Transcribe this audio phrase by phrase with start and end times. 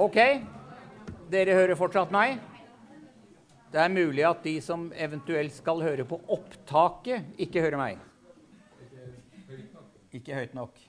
[0.00, 0.16] Ok,
[1.28, 2.38] dere hører fortsatt meg.
[3.68, 7.98] Det er mulig at de som eventuelt skal høre på opptaket, ikke hører meg.
[10.16, 10.80] Ikke høyt nok.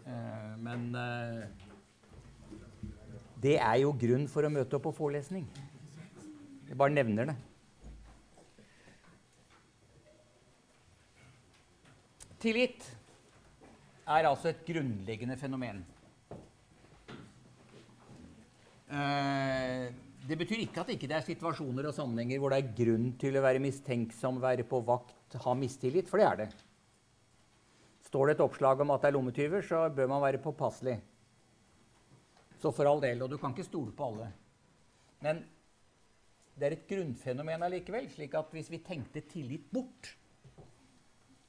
[0.00, 1.42] Eh, men eh,
[3.44, 5.44] det er jo grunn for å møte opp på forelesning.
[6.70, 7.36] Jeg bare nevner det.
[12.40, 12.90] Tillit
[14.08, 15.84] er altså et grunnleggende fenomen.
[18.88, 19.88] Eh,
[20.28, 23.36] det betyr ikke at det ikke er situasjoner og sammenhenger hvor det er grunn til
[23.36, 26.48] å være mistenksom, være på vakt, ha mistillit, for det er det.
[28.08, 30.96] Står det et oppslag om at det er lommetyver, så bør man være påpasselig.
[32.58, 33.20] Så for all del.
[33.22, 34.30] Og du kan ikke stole på alle.
[35.24, 35.42] Men
[36.58, 40.14] det er et grunnfenomen allikevel, slik at hvis vi tenkte tillit bort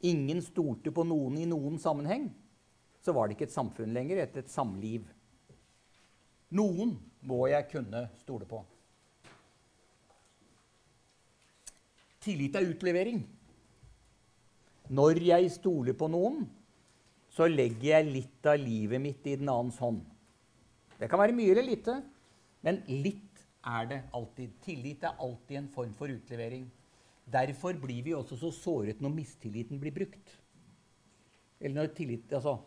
[0.07, 2.29] Ingen stolte på noen i noen sammenheng,
[3.03, 5.09] så var det ikke et samfunn lenger, et, et samliv.
[6.55, 6.95] Noen
[7.29, 8.63] må jeg kunne stole på.
[12.23, 13.21] Tillit er utlevering.
[14.89, 16.41] Når jeg stoler på noen,
[17.29, 20.01] så legger jeg litt av livet mitt i den annens hånd.
[20.99, 21.99] Det kan være mye eller lite,
[22.65, 24.57] men litt er det alltid.
[24.65, 26.65] Tillit er alltid en form for utlevering.
[27.29, 30.33] Derfor blir vi også så såret når mistilliten blir brukt.
[31.61, 32.57] Eller når, tillit, altså,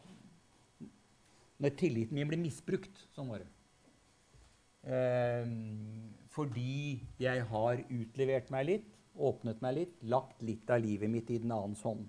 [1.59, 3.03] når tilliten min blir misbrukt.
[3.17, 3.51] Sånn var det.
[4.83, 5.47] Eh,
[6.33, 11.39] fordi jeg har utlevert meg litt, åpnet meg litt, lagt litt av livet mitt i
[11.43, 12.09] den annens hånd.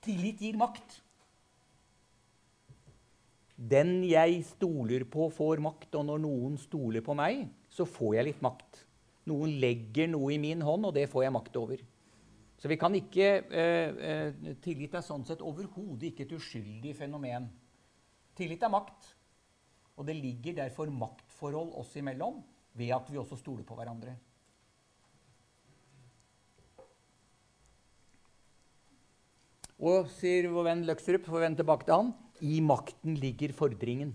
[0.00, 1.00] Tillit gir makt.
[3.60, 8.28] Den jeg stoler på, får makt, og når noen stoler på meg, så får jeg
[8.30, 8.86] litt makt.
[9.28, 11.82] Noen legger noe i min hånd, og det får jeg makt over.
[12.60, 17.50] Så vi kan ikke, eh, eh, Tillit er sånn sett overhodet ikke et uskyldig fenomen.
[18.36, 19.14] Tillit er makt.
[19.98, 22.40] Og det ligger derfor maktforhold oss imellom
[22.78, 24.14] ved at vi også stoler på hverandre.
[29.80, 32.10] Og sier vår venn Løksrup, for å vende tilbake til han,
[32.44, 34.12] i makten ligger fordringen.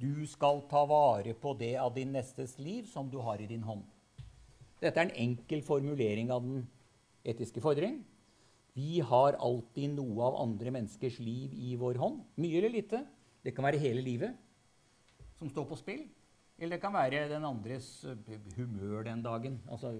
[0.00, 3.66] Du skal ta vare på det av din nestes liv som du har i din
[3.66, 3.82] hånd.
[4.80, 6.62] Dette er en enkel formulering av den
[7.26, 7.98] etiske fordring.
[8.78, 12.22] Vi har alltid noe av andre menneskers liv i vår hånd.
[12.40, 13.02] Mye eller lite.
[13.44, 14.36] Det kan være hele livet
[15.38, 16.02] som står på spill.
[16.60, 19.60] Eller det kan være den andres eh, humør den dagen.
[19.70, 19.94] Altså,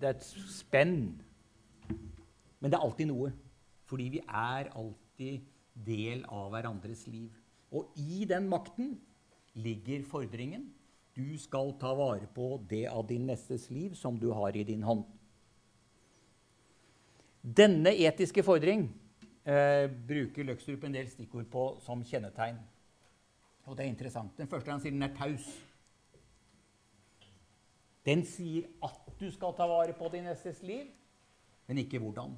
[0.00, 1.22] det er et spenn.
[2.58, 3.30] Men det er alltid noe.
[3.86, 5.46] Fordi vi er alltid
[5.86, 7.30] del av hverandres liv.
[7.70, 8.96] Og i den makten
[9.54, 10.72] ligger fordringen.
[11.16, 14.82] Du skal ta vare på det av din nestes liv som du har i din
[14.82, 15.04] hånd.
[17.42, 18.86] Denne etiske fordring
[19.44, 22.58] eh, bruker Løkstrup en del stikkord på som kjennetegn.
[23.66, 24.34] Og det er interessant.
[24.38, 25.46] Den første han sier den er taus.
[28.02, 30.88] Den sier at du skal ta vare på din nestes liv,
[31.68, 32.34] men ikke hvordan.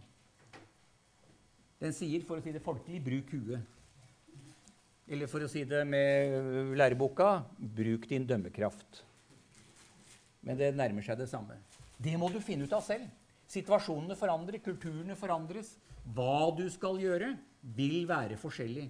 [1.81, 3.73] Den sier, for å si det folkelig, bruk huet.
[5.05, 9.03] Eller for å si det med læreboka bruk din dømmekraft.
[10.45, 11.57] Men det nærmer seg det samme.
[12.01, 13.09] Det må du finne ut av selv.
[13.49, 15.75] Situasjonene forandrer, kulturene forandres.
[16.17, 17.35] Hva du skal gjøre,
[17.77, 18.89] vil være forskjellig.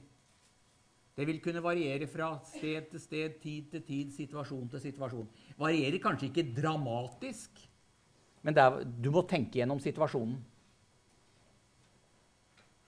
[1.14, 5.28] Det vil kunne variere fra sted til sted, tid til tid, situasjon til situasjon.
[5.60, 7.60] Varierer kanskje ikke dramatisk,
[8.42, 10.41] men er, du må tenke gjennom situasjonen.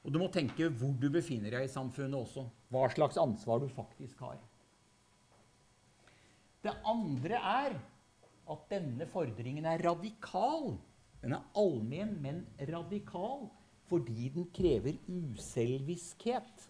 [0.07, 2.45] Og du må tenke hvor du befinner deg i samfunnet også.
[2.71, 4.37] Hva slags ansvar du faktisk har.
[6.63, 7.79] Det andre er
[8.51, 10.77] at denne fordringen er radikal.
[11.23, 13.49] Den er allmenn, men radikal
[13.87, 16.65] fordi den krever uselviskhet.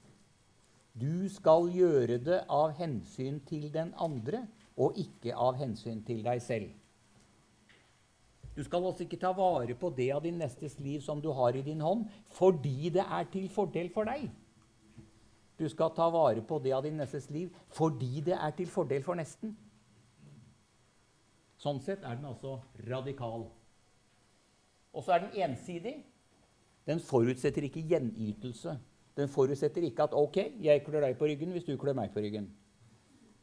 [0.97, 4.47] Du skal gjøre det av hensyn til den andre
[4.81, 6.71] og ikke av hensyn til deg selv.
[8.57, 11.57] Du skal altså ikke ta vare på det av din nestes liv som du har
[11.57, 14.31] i din hånd, fordi det er til fordel for deg.
[15.61, 19.05] Du skal ta vare på det av din nestes liv fordi det er til fordel
[19.05, 19.53] for nesten.
[21.61, 23.49] Sånn sett er den altså radikal.
[24.97, 25.99] Og så er den ensidig.
[26.89, 28.77] Den forutsetter ikke gjenytelse.
[29.17, 32.21] Den forutsetter ikke at ok, jeg klør deg på ryggen hvis du klør meg på
[32.25, 32.51] ryggen.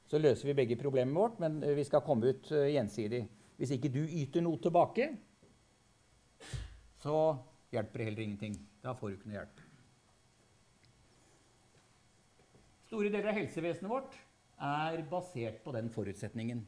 [0.10, 3.24] Så løser vi begge problemet vårt, men eh, vi skal komme ut uh, gjensidig.
[3.58, 5.08] Hvis ikke du yter noe tilbake,
[7.02, 7.18] så
[7.74, 8.58] hjelper det heller ingenting.
[8.84, 9.64] Da får du ikke noe hjelp.
[12.92, 14.18] Store deler av helsevesenet vårt
[14.64, 16.62] er basert på den forutsetningen.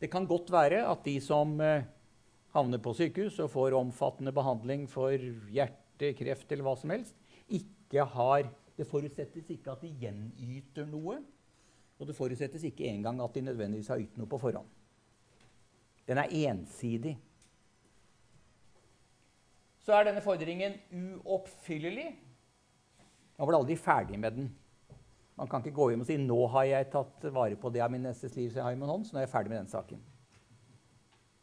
[0.00, 1.84] Det kan godt være at de som uh,
[2.56, 5.12] havner på sykehus og får omfattende behandling for
[5.52, 7.18] hjerte, kreft eller hva som helst,
[7.52, 11.18] ikke har Det forutsettes ikke at de gjenyter noe.
[12.00, 14.66] Og det forutsettes ikke engang at de nødvendigvis har ytt noe på forhånd.
[16.08, 17.12] Den er ensidig.
[19.84, 20.78] Så er denne fordringen
[21.20, 22.08] uoppfyllelig.
[23.36, 24.50] Man blir aldri ferdig med den.
[25.38, 27.90] Man kan ikke gå hjem og si 'nå har jeg tatt vare på det av
[27.90, 30.00] min nestes liv', så nå er jeg ferdig med den saken.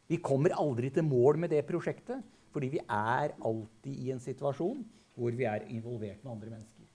[0.08, 4.84] Vi kommer aldri til mål med det prosjektet, fordi vi er alltid i en situasjon
[5.14, 6.86] hvor vi er involvert med andre mennesker.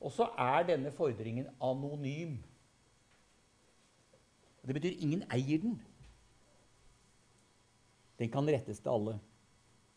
[0.00, 2.36] Og så er denne fordringen anonym.
[4.66, 5.78] Det betyr ingen eier den.
[8.18, 9.18] Den kan rettes til alle.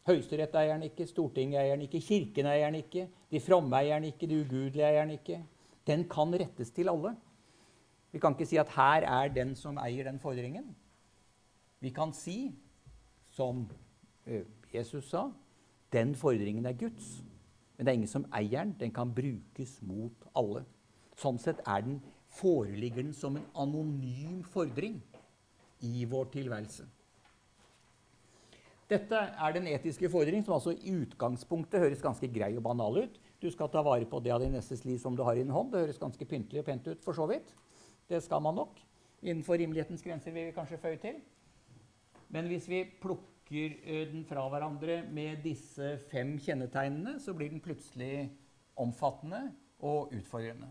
[0.07, 3.99] Høyesterett eier den ikke, Stortinget eier den ikke, Kirken eier den ikke, de fromme eier
[3.99, 5.41] den ikke, de ugudelige eier den ikke.
[5.87, 7.15] Den kan rettes til alle.
[8.11, 10.71] Vi kan ikke si at her er den som eier den fordringen.
[11.81, 12.51] Vi kan si,
[13.29, 13.65] som
[14.73, 15.27] Jesus sa,
[15.91, 17.19] den fordringen er Guds.
[17.77, 18.75] Men det er ingen som eier den.
[18.79, 20.63] Den kan brukes mot alle.
[21.19, 21.99] Sånn sett er den,
[22.31, 25.01] foreligger den som en anonym fordring
[25.83, 26.85] i vår tilværelse.
[28.91, 33.19] Dette er den etiske fordring, som altså i utgangspunktet høres ganske grei og banal ut.
[33.41, 35.53] Du skal ta vare på det av din nestes liv som du har i din
[35.53, 35.71] hånd.
[35.71, 37.53] Det høres ganske pyntelig og pent ut, for så vidt.
[38.11, 38.79] Det skal man nok.
[39.23, 41.21] Innenfor rimelighetens grenser vil vi kanskje føye til.
[42.31, 48.29] Men hvis vi plukker den fra hverandre med disse fem kjennetegnene, så blir den plutselig
[48.79, 49.49] omfattende
[49.83, 50.69] og utfordrende.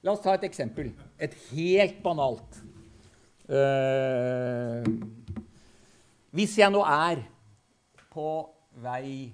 [0.00, 0.94] La oss ta et eksempel.
[1.20, 2.60] Et helt banalt.
[3.50, 4.86] Uh,
[6.30, 7.24] hvis jeg nå er
[8.12, 8.28] på
[8.80, 9.32] vei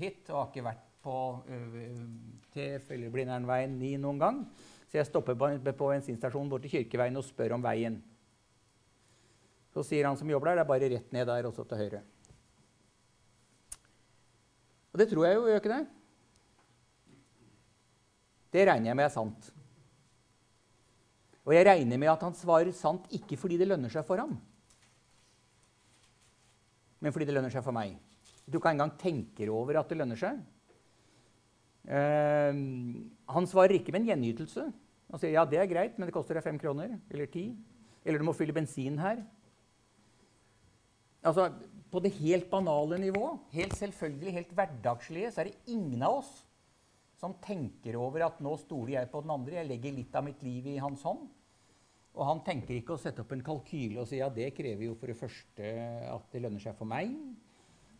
[0.00, 2.00] hit og har ikke vært på uh,
[2.54, 4.40] TF eller Blindernveien 9 noen gang,
[4.88, 5.50] så jeg stopper på,
[5.92, 7.98] bensinstasjonen borti Kirkeveien og spør om veien.
[9.74, 12.00] Så sier han som jobber der, det er bare rett ned der, også til høyre.
[14.88, 15.84] Og det tror jeg jo, gjør ikke det?
[18.56, 19.50] Det regner jeg med er sant.
[21.44, 24.34] Og jeg regner med at han svarer sant ikke fordi det lønner seg for ham,
[26.98, 27.94] men fordi det lønner seg for meg.
[28.48, 30.40] Du kan engang tenke over at det lønner seg.
[31.88, 32.52] Uh,
[33.32, 34.68] han svarer ikke med en gjenytelse.
[35.08, 37.50] Han sier ja, det er greit, men det koster deg fem kroner eller ti.
[38.04, 39.22] Eller du må fylle bensin her.
[41.24, 41.48] Altså,
[41.88, 46.32] På det helt banale nivå, helt selvfølgelig, helt hverdagslige, så er det ingen av oss
[47.18, 50.42] som tenker over at nå stoler jeg på den andre, jeg legger litt av mitt
[50.44, 51.24] liv i hans hånd.
[52.18, 54.98] Og han tenker ikke å sette opp en kalkyle og si ja, det krever jo
[54.98, 55.72] for det første
[56.12, 57.16] at det lønner seg for meg,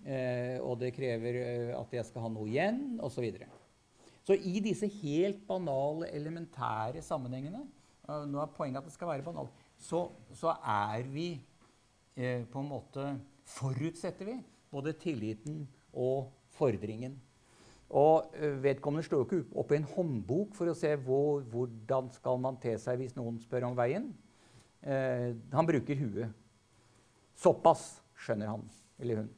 [0.05, 3.25] eh, og det krever eh, at jeg skal ha noe igjen, osv.
[4.28, 7.62] Så, i disse helt banale, elementære sammenhengene
[8.04, 9.54] uh, Nå er poenget at det skal være banalt.
[9.80, 10.02] Så,
[10.36, 11.30] så er vi
[12.19, 13.06] eh, på en måte
[13.48, 14.34] Forutsetter vi
[14.69, 15.62] både tilliten
[15.96, 16.28] og
[16.58, 17.14] fordringen.
[17.88, 22.10] Og eh, Vedkommende slår jo ikke opp i en håndbok for å se hvor, hvordan
[22.12, 24.10] skal man te seg hvis noen spør om veien.
[24.84, 26.36] Eh, han bruker huet.
[27.38, 28.66] Såpass skjønner han
[28.98, 29.32] eller hun.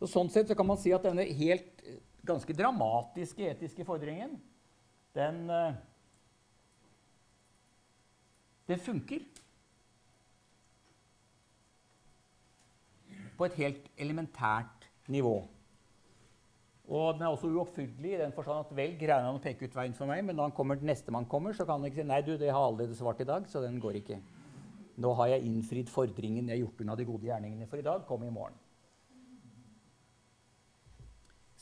[0.00, 1.71] Så sånn sett så kan man si at denne helt eh,
[2.26, 4.36] ganske dramatiske etiske fordringen,
[5.14, 5.74] den, eh,
[8.68, 9.24] den funker.
[13.36, 15.48] På et helt elementært nivå.
[16.92, 19.76] Og den er også uoppfyllelig i den forstand at vel greier han å peke ut
[19.76, 22.20] veien for meg, men når han kommer, nestemann kommer, så kan han ikke si nei,
[22.26, 24.18] du, det har allerede svart i dag, så den går ikke.
[25.02, 28.04] Nå har jeg innfridd fordringen jeg har gjort unna de gode gjerningene for i dag.
[28.06, 28.58] Kom i morgen.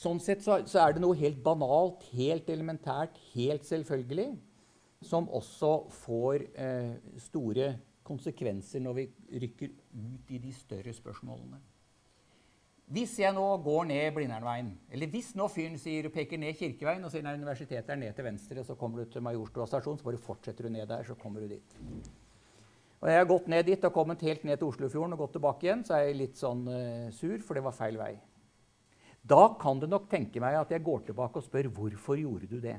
[0.01, 4.31] Sånn sett så, så er det noe helt banalt, helt elementært, helt selvfølgelig,
[5.05, 7.75] som også får eh, store
[8.09, 9.05] konsekvenser når vi
[9.43, 11.61] rykker ut i de større spørsmålene.
[12.91, 17.13] Hvis jeg nå går ned Blindernveien, eller hvis nå fyren sier, peker ned Kirkeveien og
[17.13, 20.19] sier nei, universitetet er ned til venstre, så kommer du til Majorstua stasjon, så bare
[20.19, 21.77] fortsetter du ned der, så kommer du dit.
[23.01, 25.69] Og jeg har gått ned dit og kommet helt ned til Oslofjorden og gått tilbake
[25.69, 28.15] igjen, så er jeg litt sånn uh, sur, for det var feil vei.
[29.23, 32.59] Da kan du nok tenke meg at jeg går tilbake og spør hvorfor gjorde du
[32.63, 32.79] det?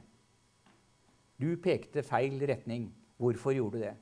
[1.41, 2.89] Du pekte feil retning.
[3.21, 3.95] Hvorfor gjorde du det?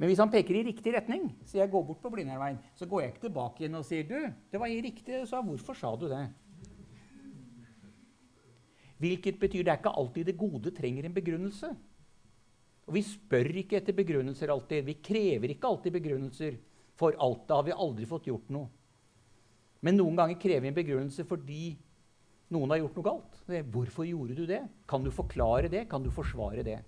[0.00, 3.02] Men hvis han peker i riktig retning, så jeg går bort på Blindheimveien, så går
[3.02, 4.16] jeg ikke tilbake igjen og sier du,
[4.50, 6.22] det var i riktig, så hvorfor sa du det?
[9.00, 11.70] Hvilket betyr det er ikke alltid det gode trenger en begrunnelse.
[12.88, 14.84] Og vi spør ikke etter begrunnelser alltid.
[14.88, 16.56] Vi krever ikke alltid begrunnelser
[16.98, 17.46] for alt.
[17.48, 18.68] Da har vi aldri fått gjort noe.
[19.80, 21.64] Men noen ganger krever vi en begrunnelse fordi
[22.52, 23.42] noen har gjort noe galt.
[23.72, 24.62] Hvorfor gjorde du det?
[24.90, 25.86] Kan du forklare det?
[25.90, 26.80] Kan du forsvare det?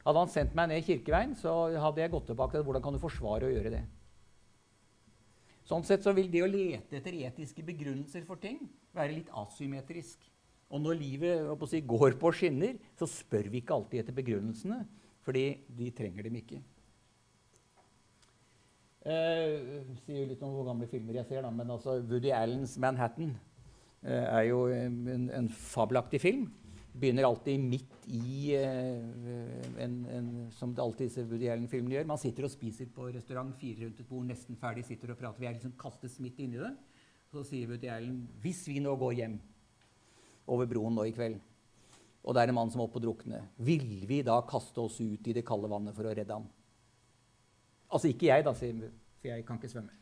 [0.00, 3.02] Hadde han sendt meg ned Kirkeveien, så hadde jeg gått tilbake til hvordan kan du
[3.02, 3.82] forsvare å gjøre det.
[5.68, 8.62] Sånn sett så vil det å lete etter etiske begrunnelser for ting
[8.96, 10.24] være litt asymmetrisk.
[10.70, 14.80] Og når livet si, går på skinner, så spør vi ikke alltid etter begrunnelsene,
[15.26, 15.44] fordi
[15.76, 16.62] de trenger dem ikke.
[19.00, 22.74] Eh, sier jo litt om hvor gamle filmer jeg ser, da, men altså Woody Allens
[22.76, 23.32] 'Manhattan'
[24.04, 26.50] eh, er jo en, en, fabelaktig film.
[26.92, 29.00] Begynner alltid midt i eh,
[29.80, 32.10] en, en, Som det alltid disse Woody Allen-filmene gjør.
[32.12, 35.40] Man sitter og spiser på restaurant, fire rundt et bord, nesten ferdig, sitter og prater.
[35.40, 36.74] Vi er liksom kastes midt inni det.
[37.32, 39.40] Så sier Woody Allen 'Hvis vi nå går hjem
[40.46, 41.40] over broen nå i kveld'
[42.20, 45.00] og det er en mann som er oppe og drukne, vil vi da kaste oss
[45.00, 46.48] ut i det kalde vannet for å redde ham?
[47.90, 48.76] Altså ikke jeg, da, sier
[49.20, 49.96] for jeg kan ikke svømme.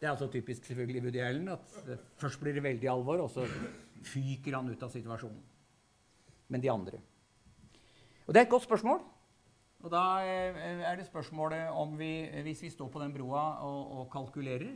[0.00, 1.72] Det er altså typisk selvfølgelig Woody Allen at
[2.20, 3.44] først blir det veldig alvor, og så
[4.06, 5.40] fyker han ut av situasjonen.
[6.48, 7.00] Men de andre.
[8.26, 9.02] Og Det er et godt spørsmål.
[9.80, 13.92] Og da eh, er det spørsmålet om vi, hvis vi står på den broa og,
[13.96, 14.68] og kalkulerer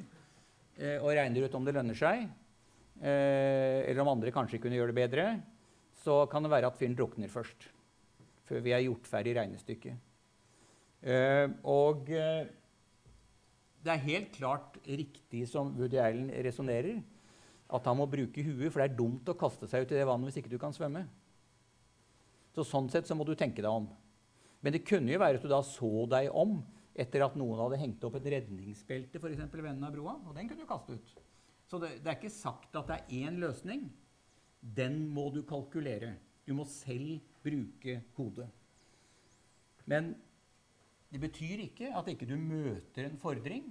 [0.79, 2.25] eh, og regner ut om det lønner seg,
[3.01, 5.27] eh, eller om andre kanskje kunne gjøre det bedre,
[6.05, 7.69] så kan det være at fyren drukner først.
[8.49, 10.01] Før vi er gjort ferdig regnestykket.
[11.05, 12.47] Uh, og uh,
[13.85, 17.03] det er helt klart riktig som Woody Allen resonnerer,
[17.75, 20.07] at han må bruke huet, for det er dumt å kaste seg ut i det
[20.09, 21.05] vannet hvis ikke du kan svømme.
[22.55, 23.91] Så Sånn sett så må du tenke deg om.
[24.65, 26.63] Men det kunne jo være at du da så deg om
[26.95, 30.37] etter at noen hadde hengt opp et redningsbelte for eksempel, ved enden av broa, og
[30.37, 31.15] den kunne du kaste ut.
[31.69, 33.89] Så det, det er ikke sagt at det er én løsning.
[34.65, 36.15] Den må du kalkulere.
[36.47, 38.49] Du må selv bruke hodet.
[39.91, 40.15] Men
[41.15, 43.69] det betyr ikke at ikke du møter en fordring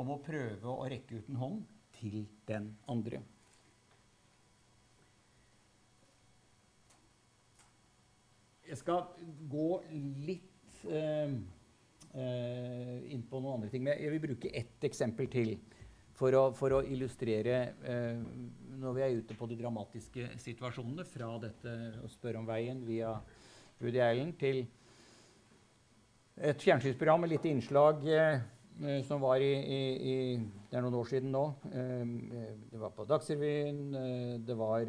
[0.00, 1.60] om å prøve å rekke ut en hånd
[1.94, 3.20] til den andre.
[8.66, 9.06] Jeg skal
[9.52, 9.68] gå
[10.26, 11.36] litt eh,
[12.10, 13.86] eh, inn på noen andre ting.
[13.86, 15.54] Men jeg vil bruke ett eksempel til
[16.18, 17.56] for å, for å illustrere
[17.86, 18.18] eh,
[18.82, 23.14] når vi er ute på de dramatiske situasjonene, fra dette å spørre om veien via
[23.78, 24.64] Woody Allen til
[26.40, 28.40] et fjernsynsprogram med lite innslag eh,
[28.84, 29.82] eh, som var i, i,
[30.12, 31.42] i, Det er noen år siden nå.
[31.68, 32.14] Eh,
[32.70, 33.82] det var på Dagsrevyen.
[34.46, 34.88] Det var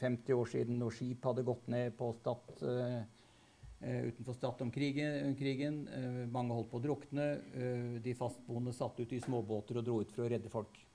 [0.00, 2.52] 50 eh, år siden når skip hadde gått ned på Stad,
[3.80, 5.34] utenfor Stad om krigen.
[5.38, 5.82] krigen.
[6.32, 7.30] mange holdt på å drukne.
[8.02, 10.86] de fastboende satt ut i småbåter og dro ut for å redde folk.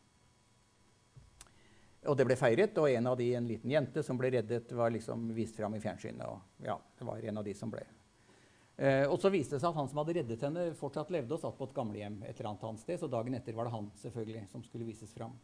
[2.06, 4.92] Og det ble feiret, og en av de, en liten jente som ble reddet, var
[4.94, 6.28] liksom vist fram i fjernsynet.
[6.28, 7.82] Og ja, det var en av de som ble
[8.76, 11.42] Eh, og så viste det seg at han som hadde reddet henne, fortsatt levde og
[11.42, 12.18] satt på et gamlehjem.
[12.24, 15.38] et eller annet sted, Så dagen etter var det han selvfølgelig som skulle vises fram.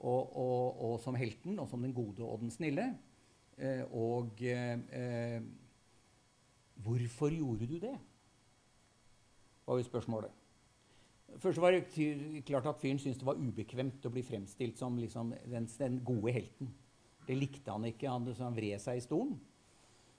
[0.00, 2.94] Og, og, og som helten, og som den gode og den snille.
[3.56, 5.40] Eh, og eh,
[6.76, 7.98] hvorfor gjorde du det?
[9.70, 10.30] var jo spørsmålet.
[11.38, 15.34] Først var det klart at Fyren syntes det var ubekvemt å bli fremstilt som liksom
[15.46, 16.72] den, den, gode helten.
[17.26, 18.10] Det likte han ikke.
[18.10, 19.36] Han, han vred seg i stolen.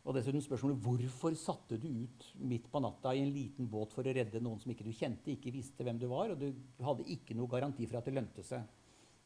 [0.01, 4.07] Og dessuten spørsmålet hvorfor satte du ut midt på natta i en liten båt for
[4.07, 6.49] å redde noen som ikke du kjente, ikke visste hvem du var, og du
[6.81, 8.65] hadde ikke noe garanti for at det lønte seg.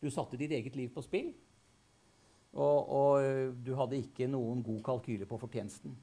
[0.04, 1.32] Du satte ditt eget liv på spill,
[2.56, 5.96] og, og øh, du hadde ikke noen god kalkyle på fortjenesten.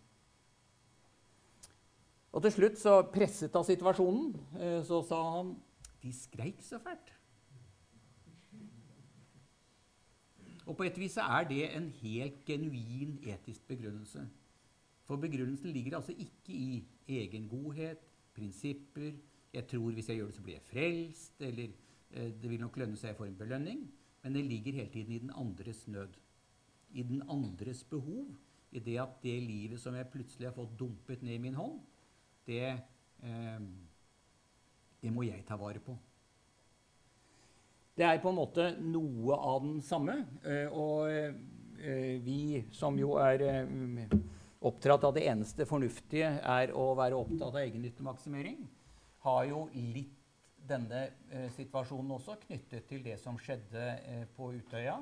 [2.32, 5.56] Og til slutt, så presset av situasjonen, øh, så sa han
[6.02, 7.12] De skreik så fælt.
[10.66, 14.24] Og på et vis er det en helt genuin etisk begrunnelse.
[15.04, 17.98] For begrunnelsen ligger altså ikke i egen godhet,
[18.34, 19.12] prinsipper
[19.52, 21.68] 'Jeg tror hvis jeg gjør det, så blir jeg frelst', eller
[22.10, 23.90] eh, 'det vil nok lønne seg, får en belønning'.
[24.22, 26.08] Men det ligger hele tiden i den andres nød.
[26.94, 28.26] I den andres behov.
[28.72, 31.80] I det at det livet som jeg plutselig har fått dumpet ned i min hånd,
[32.46, 32.80] det,
[33.22, 33.60] eh,
[35.02, 35.98] det må jeg ta vare på.
[37.96, 40.26] Det er på en måte noe av den samme.
[40.44, 41.34] Eh, og
[42.24, 43.66] vi som jo er
[44.62, 48.62] eh, av det eneste fornuftige er å være opptatt av egennyttemaksimering,
[49.22, 50.18] har jo litt
[50.68, 54.98] denne eh, situasjonen også knyttet til det som skjedde eh, på Utøya,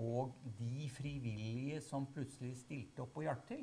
[0.00, 3.62] og de frivillige som plutselig stilte opp og hjalp til.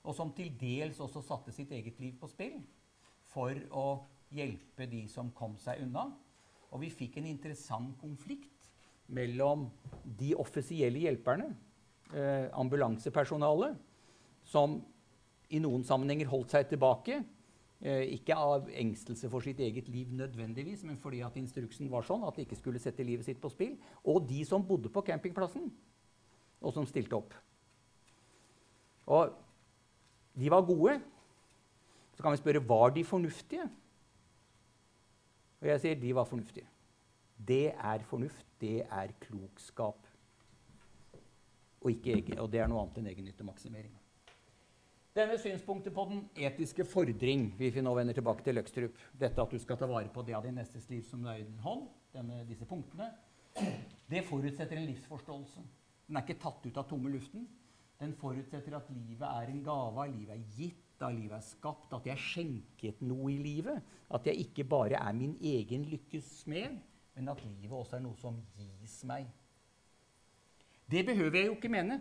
[0.00, 2.56] Og som til dels også satte sitt eget liv på spill
[3.30, 3.86] for å
[4.34, 6.08] hjelpe de som kom seg unna.
[6.70, 8.70] Og vi fikk en interessant konflikt
[9.10, 9.68] mellom
[10.18, 11.50] de offisielle hjelperne,
[12.14, 13.76] eh, ambulansepersonalet,
[14.50, 14.80] som
[15.50, 17.20] i noen sammenhenger holdt seg tilbake.
[17.80, 22.26] Eh, ikke av engstelse for sitt eget liv nødvendigvis, men fordi at instruksen var sånn
[22.28, 23.78] at de ikke skulle sette livet sitt på spill.
[24.04, 25.70] Og de som bodde på campingplassen,
[26.60, 27.32] og som stilte opp.
[29.10, 29.32] Og
[30.36, 30.98] de var gode.
[32.14, 33.64] Så kan vi spørre var de fornuftige.
[35.60, 36.68] Og jeg sier de var fornuftige.
[37.48, 38.44] Det er fornuft.
[38.60, 40.06] Det er klokskap.
[41.80, 43.99] Og, egen, og det er noe annet enn egennyttemaksimering.
[45.20, 49.50] Denne synspunktet på den etiske fordring hvis vi nå vender tilbake til Løkstrup, dette at
[49.52, 51.58] du skal ta vare på det av din nestes liv som det er i din
[51.60, 51.82] hånd,
[52.14, 53.10] denne, disse punktene,
[54.08, 55.64] det forutsetter en livsforståelse.
[56.08, 57.44] Den er ikke tatt ut av tomme luften.
[58.00, 61.92] Den forutsetter at livet er en gave, at livet er gitt, at livet er skapt,
[61.98, 63.82] at jeg er skjenket noe i livet.
[64.08, 66.78] At jeg ikke bare er min egen lykkes smed,
[67.18, 69.28] men at livet også er noe som gis meg.
[70.88, 72.00] Det behøver jeg jo ikke mene.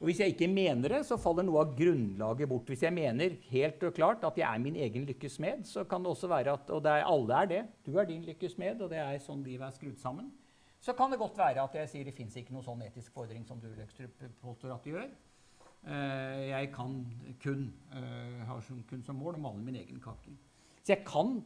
[0.00, 2.70] Og Hvis jeg ikke mener det, så faller noe av grunnlaget bort.
[2.72, 6.00] Hvis jeg mener helt og klart at jeg er min egen lykkes smed, så kan
[6.00, 7.58] det også være at Og er, alle er det.
[7.84, 10.30] Du er din lykkes smed, og det er sånn livet er skrudd sammen.
[10.80, 13.44] Så kan det godt være at jeg sier det fins ikke noen sånn etisk fordring
[13.44, 15.10] som du Løkstrup påstår at det gjør.
[15.84, 16.96] Uh, jeg kan
[17.42, 20.32] kun, uh, har som, kun som mål å male min egen kake.
[20.80, 21.42] Så jeg kan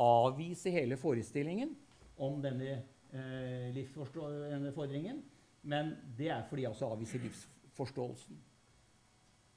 [0.00, 1.76] avvise hele forestillingen
[2.16, 2.80] om denne,
[3.12, 5.20] uh, denne fordringen,
[5.68, 7.57] men det er fordi jeg også avviser livsforståelsen.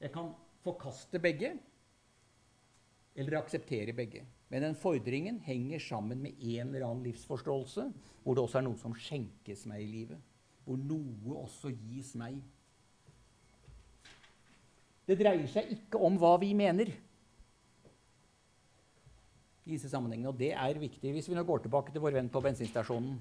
[0.02, 1.56] Jeg kan forkaste begge
[3.16, 4.24] eller akseptere begge.
[4.52, 7.86] Men den fordringen henger sammen med en eller annen livsforståelse,
[8.22, 10.18] hvor det også er noe som skjenkes meg i livet.
[10.64, 12.36] Hvor noe også gis meg.
[15.08, 16.92] Det dreier seg ikke om hva vi mener.
[19.64, 21.12] i disse sammenhengene, Og det er viktig.
[21.12, 23.20] Hvis vi nå går tilbake til vår venn på bensinstasjonen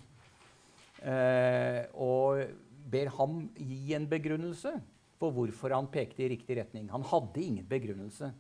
[1.06, 2.50] eh, og
[2.92, 4.74] ber ham gi en begrunnelse
[5.22, 6.90] for hvorfor han pekte i riktig retning.
[6.92, 8.32] Han hadde ingen begrunnelse.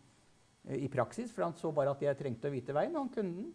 [0.67, 3.13] Eh, i praksis, for han så bare at jeg trengte å vite veien, og han
[3.13, 3.51] kunne den.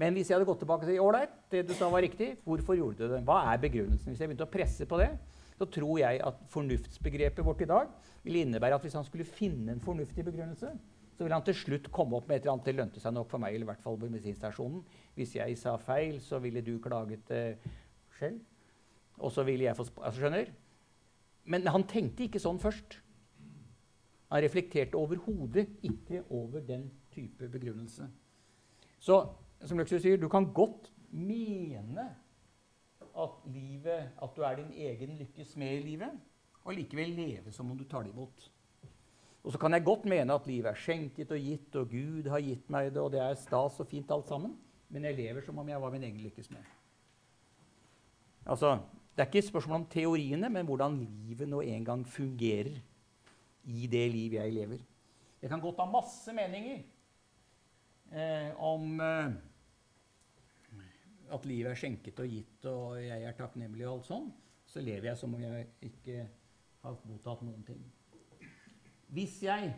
[0.00, 2.78] Men hvis jeg hadde gått tilbake og sagt ålreit, det du sa var riktig, hvorfor
[2.78, 3.24] gjorde du det?
[3.26, 4.14] Hva er begrunnelsen?
[4.14, 5.10] Hvis jeg begynte å presse på det,
[5.60, 7.90] så tror jeg at fornuftsbegrepet vårt i dag
[8.24, 10.70] ville innebære at hvis han skulle finne en fornuftig begrunnelse,
[11.12, 13.28] så ville han til slutt komme opp med et eller annet det lønte seg nok
[13.28, 14.80] for meg, eller i hvert fall på bensinstasjonen.
[15.18, 17.68] Hvis jeg sa feil, så ville du klaget eh,
[18.16, 18.40] selv.
[19.20, 20.48] Og så ville jeg få altså, Skjønner?
[21.44, 22.98] Men han tenkte ikke sånn først.
[24.30, 28.06] Han reflekterte overhodet ikke over den type begrunnelse.
[29.00, 29.20] Så
[29.66, 32.06] som Løksrud sier, du kan godt mene
[33.10, 36.14] at, livet, at du er din egen lykkes med i livet,
[36.64, 38.46] og likevel leve som om du tar det imot.
[39.42, 42.44] Og så kan jeg godt mene at livet er skjenket og gitt, og Gud har
[42.44, 44.54] gitt meg det, og det er stas og fint alt sammen,
[44.92, 46.64] men jeg lever som om jeg var min egen lykkes med.
[48.46, 48.78] Altså,
[49.20, 52.70] Det er ikke et spørsmål om teoriene, men hvordan livet nå en gang fungerer
[53.68, 54.78] i det liv jeg lever.
[55.42, 56.78] Jeg kan godt ha masse meninger
[58.16, 59.34] eh, om eh,
[61.36, 64.32] at livet er skjenket og gitt, og jeg er takknemlig og alt sånn.
[64.64, 66.24] Så lever jeg som om jeg ikke
[66.86, 67.84] har mottatt noen ting.
[69.12, 69.74] Hvis jeg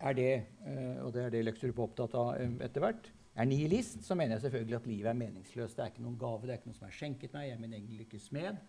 [0.00, 0.32] er det,
[0.64, 4.16] eh, og det er det Løkstrup er opptatt av eh, etter hvert, er nihilist, så
[4.16, 5.76] mener jeg selvfølgelig at livet er meningsløst.
[5.76, 7.48] Det er ikke noen gave, det er ikke noe som er skjenket meg.
[7.48, 8.60] Jeg er min egen lykkes smed.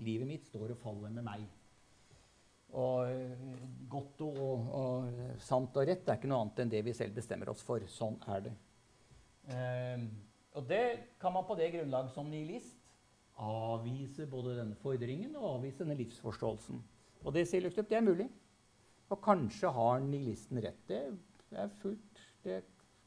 [0.00, 1.44] Livet mitt står og faller med meg.
[2.80, 3.44] Og eh,
[3.90, 7.16] godt og, og, og, sant og rett er ikke noe annet enn det vi selv
[7.18, 7.82] bestemmer oss for.
[7.90, 8.52] Sånn er det.
[9.50, 10.06] Um,
[10.58, 10.84] og det
[11.20, 12.78] kan man på det grunnlag som nihilist
[13.40, 16.80] avvise både denne fordringen og avvise denne livsforståelsen.
[17.24, 18.28] Og det sier Løkstrup, det er mulig.
[19.10, 20.82] Og kanskje har nihilisten rett.
[20.88, 22.60] Det er fullt det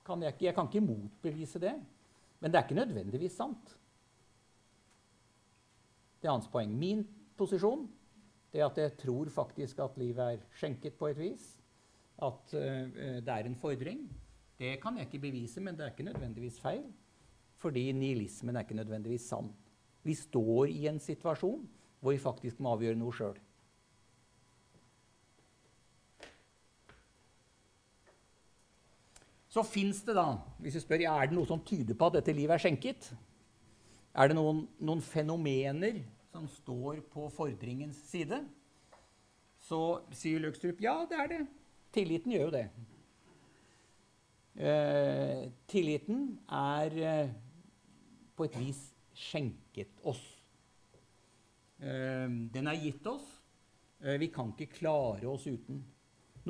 [0.05, 1.73] kan jeg, jeg kan ikke motbevise det.
[2.39, 3.75] Men det er ikke nødvendigvis sant.
[6.21, 6.71] Det er hans poeng.
[6.79, 7.05] Min
[7.39, 7.85] posisjon
[8.53, 11.45] det at jeg tror faktisk at livet er skjenket på et vis.
[12.21, 14.05] At uh, det er en fordring.
[14.59, 16.85] Det kan jeg ikke bevise, men det er ikke nødvendigvis feil.
[17.57, 19.49] Fordi nihilismen er ikke nødvendigvis sann.
[20.03, 21.63] Vi står i en situasjon
[22.03, 23.37] hvor vi faktisk må avgjøre noe sjøl.
[29.53, 32.33] Så fins det da, hvis vi spør, er det noe som tyder på at dette
[32.33, 33.11] livet er skjenket?
[34.17, 35.99] Er det noen, noen fenomener
[36.33, 38.39] som står på fordringens side,
[39.61, 39.79] så
[40.17, 41.39] sier Løkstrup ja, det er det.
[41.93, 42.65] Tilliten gjør jo det.
[44.57, 47.31] Eh, tilliten er eh,
[48.33, 48.81] på et vis
[49.13, 50.21] skjenket oss.
[51.77, 53.29] Eh, den er gitt oss.
[54.01, 55.85] Eh, vi kan ikke klare oss uten.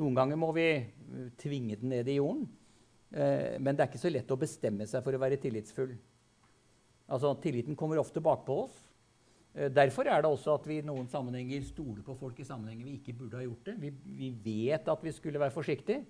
[0.00, 2.48] Noen ganger må vi eh, tvinge den ned i jorden.
[3.14, 5.94] Eh, men det er ikke så lett å bestemme seg for å være tillitsfull.
[7.14, 8.80] Altså, Tilliten kommer ofte bakpå oss.
[9.54, 12.88] Eh, derfor er det også at vi i noen sammenhenger stoler på folk i sammenhenger
[12.88, 13.76] vi ikke burde ha gjort det.
[13.82, 16.02] Vi, vi vet at vi skulle være forsiktige,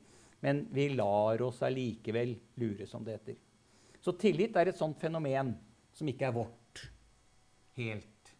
[0.44, 3.40] men vi lar oss allikevel lure, som det heter.
[4.04, 5.54] Så tillit er et sånt fenomen
[5.96, 6.82] som ikke er vårt
[7.78, 8.32] helt,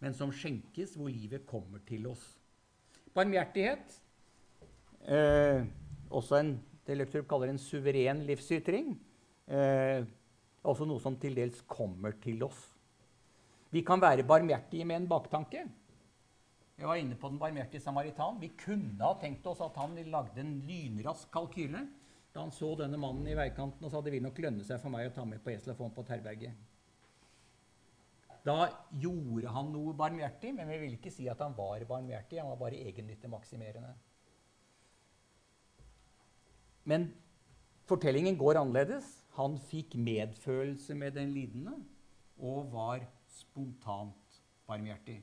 [0.00, 2.22] men som skjenkes hvor livet kommer til oss.
[3.14, 3.98] Barmhjertighet
[5.10, 5.66] eh,
[6.10, 6.52] også en,
[6.86, 8.94] det Løkstrup kaller en suveren livsytring.
[9.50, 10.06] Eh,
[10.66, 12.58] også noe som til dels kommer til oss.
[13.70, 15.62] Vi kan være barmhjertige med en baktanke.
[16.80, 18.40] Jeg var inne på den barmhjertige samaritan.
[18.40, 21.84] Vi kunne ha tenkt oss at han lagde en lynrask kalkyle
[22.30, 24.92] da han så denne mannen i veikanten og sa det vil nok lønne seg for
[24.92, 26.54] meg å ta med på esel og få ham på terberget.
[28.46, 32.38] Da gjorde han noe barmhjertig, men vi vil ikke si at han var barmhjertig.
[32.40, 33.92] Han var bare egennyttemaksimerende.
[36.88, 37.10] Men
[37.88, 39.08] fortellingen går annerledes.
[39.38, 41.76] Han fikk medfølelse med den lidende
[42.40, 45.20] og var spontant barmhjertig.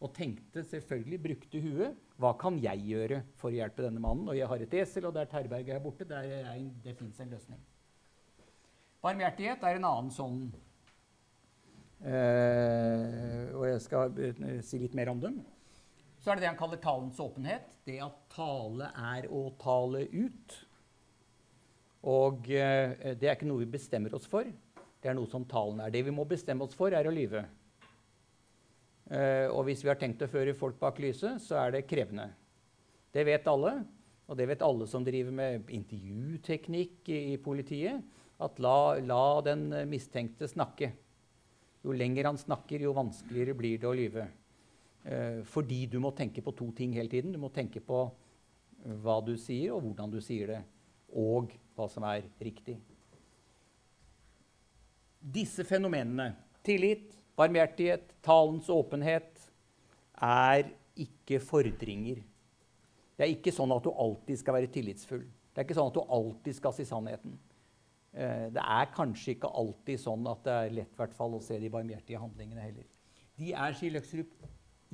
[0.00, 1.98] Og tenkte selvfølgelig, brukte huet.
[2.20, 4.30] Hva kan jeg gjøre for å hjelpe denne mannen?
[4.32, 6.06] Og jeg har et esel, og det er Terberget her borte.
[6.08, 7.60] Der er, det fins en løsning.
[9.04, 10.40] Barmhjertighet er en annen sånn
[12.04, 14.18] eh, Og jeg skal
[14.64, 15.38] si litt mer om dem.
[16.20, 17.70] Så er det det han kaller talens åpenhet.
[17.88, 20.56] Det at tale er å tale ut.
[22.10, 24.48] Og eh, det er ikke noe vi bestemmer oss for.
[25.00, 25.92] Det er noe som talen er.
[25.92, 27.46] Det vi må bestemme oss for, er å lyve.
[29.10, 32.28] Eh, og hvis vi har tenkt å føre folk bak lyset, så er det krevende.
[33.10, 33.78] Det vet alle,
[34.28, 38.04] og det vet alle som driver med intervjuteknikk i, i politiet.
[38.40, 40.92] At la, la, den mistenkte snakke.
[41.84, 44.28] Jo lenger han snakker, jo vanskeligere blir det å lyve.
[45.04, 47.32] Eh, fordi du må tenke på to ting hele tiden.
[47.32, 48.04] Du må tenke på
[48.80, 50.60] hva du sier, og hvordan du sier det.
[51.16, 52.78] Og hva som er riktig.
[55.20, 56.32] Disse fenomenene,
[56.64, 59.40] tillit, barmhjertighet, talens åpenhet,
[60.20, 62.22] er ikke fordringer.
[63.16, 65.26] Det er ikke sånn at du alltid skal være tillitsfull.
[65.50, 67.34] Det er ikke sånn at du alltid skal si sannheten.
[68.12, 72.20] Eh, det er kanskje ikke alltid sånn at det er lett å se de barmhjertige
[72.20, 72.88] handlingene heller.
[73.36, 74.32] De er, sier Løkserup,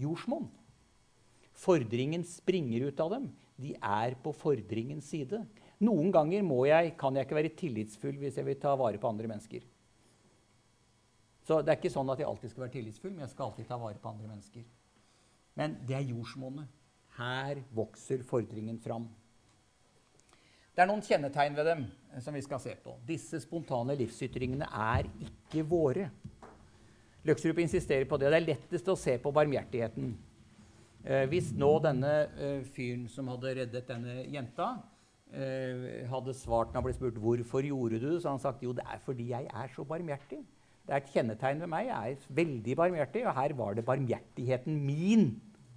[0.01, 0.49] jordsmonn.
[1.57, 3.31] Fordringen springer ut av dem.
[3.57, 5.41] De er på fordringens side.
[5.81, 9.29] Noen ganger jeg, kan jeg ikke være tillitsfull hvis jeg vil ta vare på andre
[9.29, 9.65] mennesker.
[11.47, 13.69] Så det er ikke sånn at jeg alltid skal være tillitsfull, men jeg skal alltid
[13.69, 14.65] ta vare på andre mennesker.
[15.57, 16.73] Men det er jordsmonnet.
[17.17, 19.07] Her vokser fordringen fram.
[20.77, 21.85] Det er noen kjennetegn ved dem
[22.21, 22.99] som vi skal se på.
[23.09, 26.11] Disse spontane livsytringene er ikke våre.
[27.27, 28.31] Løkserup insisterer på det.
[28.31, 30.13] Det er lettest å se på barmhjertigheten.
[31.07, 34.73] Eh, hvis nå denne eh, fyren som hadde reddet denne jenta,
[35.31, 38.67] eh, hadde svart når han ble spurt hvorfor gjorde du det, så hadde han sagt
[38.67, 40.41] jo, det er fordi jeg er så barmhjertig.
[40.87, 41.89] Det er et kjennetegn ved meg.
[41.91, 45.27] Jeg er veldig barmhjertig, og her var det barmhjertigheten min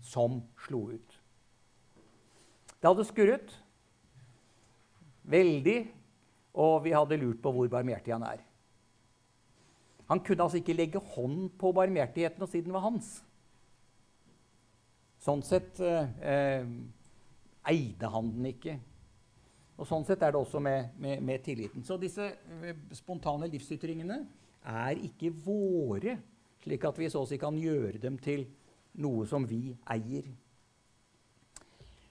[0.05, 1.15] som slo ut.
[2.79, 3.55] Det hadde skurret
[5.29, 5.79] veldig,
[6.53, 8.45] og vi hadde lurt på hvor barmhjertig han er.
[10.09, 13.19] Han kunne altså ikke legge hånd på barmhjertigheten og si den var hans.
[15.21, 16.71] Sånn sett eh, eh
[17.69, 18.77] eide han den ikke.
[19.79, 21.83] Og Sånn sett er det også med, med, med tilliten.
[21.85, 24.19] Så disse eh, spontane livsytringene
[24.65, 26.17] er ikke våre,
[26.63, 28.47] slik at vi så å si kan gjøre dem til
[28.99, 30.27] noe som vi eier.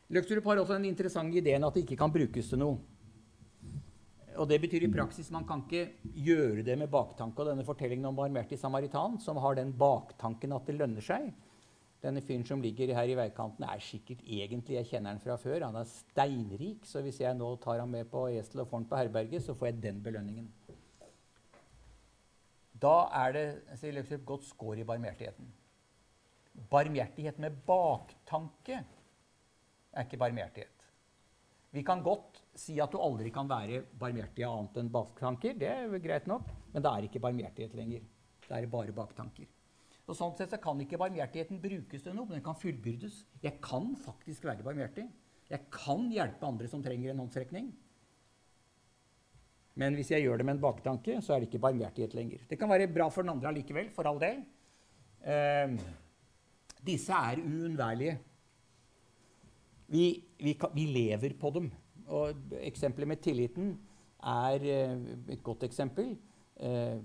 [0.09, 2.79] Løkstrup har også den interessante ideen at det ikke kan brukes til noe.
[4.39, 7.43] Og Det betyr i praksis man kan ikke gjøre det med baktanke.
[7.43, 11.33] Og denne fortellingen om barmhjertig samaritan, som har den baktanken at det lønner seg,
[11.99, 15.65] denne fyren som ligger her i veikanten, er sikkert egentlig Jeg kjenner han fra før.
[15.67, 18.89] Han er steinrik, så hvis jeg nå tar ham med på esel og får han
[18.93, 20.47] på herberget, så får jeg den belønningen.
[22.79, 23.47] Da er det
[23.81, 25.51] sier Løkstrup, godt skår i barmhjertigheten.
[26.71, 30.78] Barmhjertighet med baktanke er ikke barmhjertighet.
[31.75, 35.57] Vi kan godt si at du aldri kan være barmhjertig av annet enn baktanker.
[35.61, 38.07] Det er greit nok, men det er ikke barmhjertighet lenger.
[38.47, 39.51] Det er bare baktanker.
[40.09, 43.21] Og sånn sett så kan ikke barmhjertigheten brukes til noe, men den kan fullbyrdes.
[43.45, 45.05] Jeg kan faktisk være barmhjertig.
[45.49, 47.69] Jeg kan hjelpe andre som trenger en håndsrekning.
[49.79, 52.49] Men hvis jeg gjør det med en baktanke, så er det ikke barmhjertighet lenger.
[52.49, 54.41] Det kan være bra for den andre allikevel, for all del.
[55.23, 55.77] Eh,
[56.89, 58.17] disse er uunnværlige.
[59.89, 60.07] Vi,
[60.41, 61.71] vi, vi, lever på dem.
[62.09, 63.73] Og eksempelet med tilliten
[64.25, 64.95] er eh,
[65.33, 66.13] et godt eksempel.
[66.57, 66.99] Eh,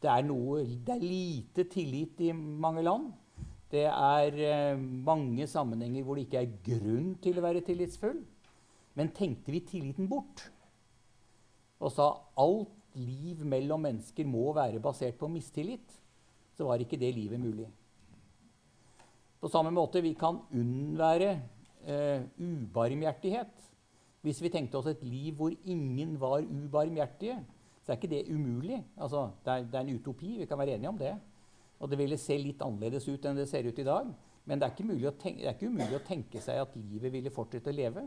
[0.00, 3.10] det er, noe, det er lite tillit i mange land.
[3.70, 8.18] Det er eh, mange sammenhenger hvor det ikke er grunn til å være tillitsfull.
[8.98, 10.48] Men tenkte vi tilliten bort
[11.80, 12.10] og sa
[12.42, 15.94] alt liv mellom mennesker må være basert på mistillit,
[16.56, 17.68] så var ikke det livet mulig.
[19.40, 21.30] På samme måte vi kan unnvære
[21.86, 23.68] eh, ubarmhjertighet.
[24.20, 27.38] Hvis vi tenkte oss et liv hvor ingen var ubarmhjertige,
[27.80, 28.82] så er ikke det umulig.
[28.96, 30.34] Altså, det, er, det, er, en utopi.
[30.38, 31.14] Vi kan være enige om det.
[31.80, 34.10] Og det ville se litt annerledes ut enn det ser ut i dag.
[34.44, 37.72] Men det er, tenke, det er, ikke umulig å tenke seg at livet ville fortsette
[37.72, 38.04] å leve.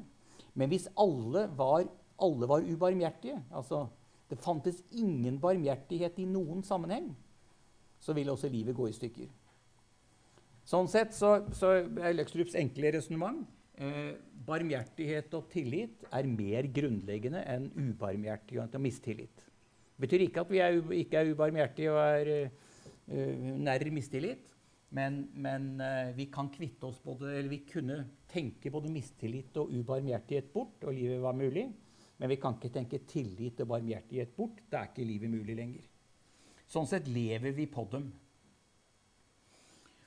[0.53, 1.87] Men hvis alle var,
[2.21, 3.87] alle var ubarmhjertige, altså
[4.29, 7.11] det fantes ingen barmhjertighet i noen sammenheng,
[7.99, 9.29] så ville også livet gå i stykker.
[10.67, 13.43] Sånn sett så, så er Løkstrups enkle resonnement
[13.77, 14.13] eh,
[14.47, 19.45] barmhjertighet og tillit er mer grunnleggende enn ubarmhjertighet og mistillit.
[19.93, 24.49] Det betyr ikke at vi er, ikke er ubarmhjertige og er uh, nær mistillit.
[24.93, 29.71] Men, men uh, vi kan kvitte oss både, eller vi kunne tenke både mistillit og
[29.73, 31.67] ubarmhjertighet bort, og livet var mulig.
[32.17, 34.59] Men vi kan ikke tenke tillit og barmhjertighet bort.
[34.69, 35.87] Da er ikke livet mulig lenger.
[36.69, 38.09] Sånn sett lever vi på dem.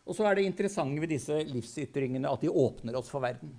[0.06, 3.50] Og så er det interessante ved disse livsytringene at de åpner oss for verden.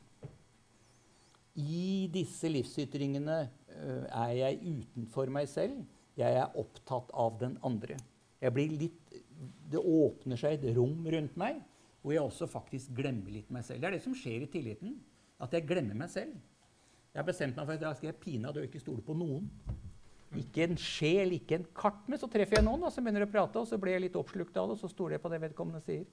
[1.57, 5.81] I disse livsytringene uh, er jeg utenfor meg selv.
[6.17, 7.97] Jeg er opptatt av den andre.
[8.39, 9.17] Litt,
[9.67, 11.60] det åpner seg et rom rundt meg
[12.01, 13.81] hvor jeg også faktisk glemmer litt meg selv.
[13.81, 14.93] Det er det som skjer i tilliten.
[15.43, 16.38] At jeg glemmer meg selv.
[17.12, 19.49] Jeg har bestemt meg for at jeg skal jeg pinadø ikke stole på noen.
[20.39, 22.05] Ikke en sjel, ikke en kart.
[22.07, 24.17] Men så treffer jeg noen og så begynner å prate, og så blir jeg litt
[24.19, 26.07] oppslukt av det, og så stoler jeg på det vedkommende sier.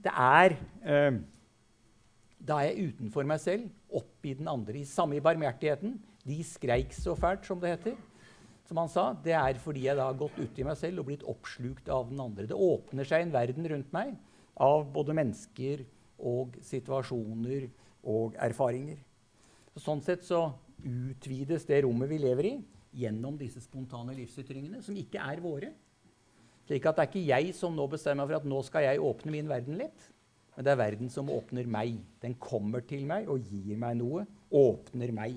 [0.00, 1.18] Det er eh,
[2.40, 4.78] Da er jeg utenfor meg selv, oppi den andre.
[4.80, 5.98] I samme i barmhjertigheten.
[6.24, 7.98] De skreik så fælt, som det heter
[8.70, 11.24] som han sa, det er fordi jeg da har gått uti meg selv og blitt
[11.26, 12.46] oppslukt av den andre.
[12.46, 14.12] Det åpner seg en verden rundt meg
[14.62, 15.82] av både mennesker
[16.30, 17.66] og situasjoner
[18.14, 19.00] og erfaringer.
[19.74, 20.52] Sånn sett så
[20.86, 22.54] utvides det rommet vi lever i,
[23.02, 25.72] gjennom disse spontane livsytringene, som ikke er våre.
[26.70, 29.32] Slik at det er ikke jeg som nå bestemmer for at nå skal jeg åpne
[29.34, 30.04] min verden litt.
[30.54, 31.96] Men det er verden som åpner meg.
[32.22, 34.22] Den kommer til meg og gir meg noe.
[34.54, 35.34] Åpner meg.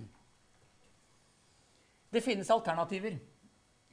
[2.13, 3.17] Det finnes alternativer.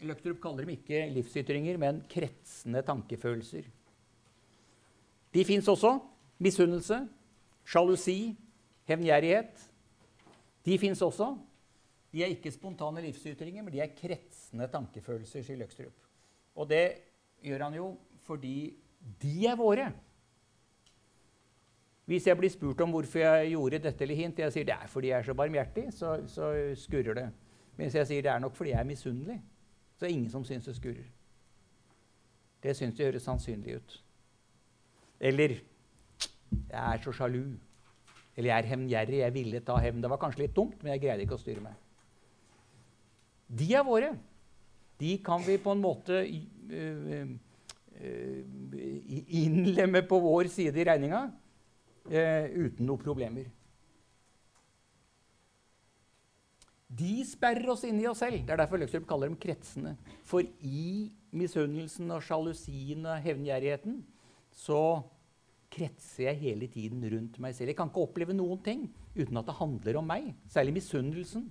[0.04, 3.64] Løktrup kaller dem ikke livsytringer, men kretsende tankefølelser.
[5.32, 5.96] De fins også.
[6.44, 7.02] Misunnelse,
[7.64, 8.34] sjalusi,
[8.88, 9.64] hevngjerrighet.
[10.68, 11.34] De fins også.
[12.12, 16.08] De er ikke spontane livsytringer, men de er kretsende tankefølelser, sier Løkstrup.
[16.60, 16.84] Og det
[17.44, 17.90] gjør han jo
[18.26, 18.76] fordi
[19.22, 19.90] de er våre.
[22.10, 24.90] Hvis jeg blir spurt om hvorfor jeg gjorde dette eller hint, jeg sier det er
[24.90, 27.28] fordi jeg er så barmhjertig, så, så skurrer det.
[27.78, 29.38] Mens jeg sier det er nok fordi jeg er misunnelig.
[29.94, 31.08] Så det er ingen som syns det skurrer.
[32.60, 33.94] Det syns det høres sannsynlig ut.
[35.20, 35.54] Eller
[36.50, 37.44] jeg er så sjalu.
[38.36, 39.20] Eller jeg er hevngjerrig.
[39.22, 40.02] Jeg ville ta hevn.
[40.02, 41.78] Det var kanskje litt dumt, men jeg greide ikke å styre meg.
[43.60, 44.12] De er våre.
[45.00, 47.22] De kan vi på en måte uh,
[48.00, 48.80] uh,
[49.40, 51.28] innlemme på vår side i regninga
[52.10, 53.50] uten noen problemer.
[56.90, 58.40] De sperrer oss inn i oss selv.
[58.42, 59.92] Det er derfor Løkstrup kaller dem kretsene.
[60.26, 64.00] For i misunnelsen og sjalusien og hevngjerrigheten
[64.64, 64.80] så
[65.70, 67.70] kretser jeg hele tiden rundt meg selv.
[67.70, 70.32] Jeg kan ikke oppleve noen ting uten at det handler om meg.
[70.50, 71.46] Særlig misunnelsen.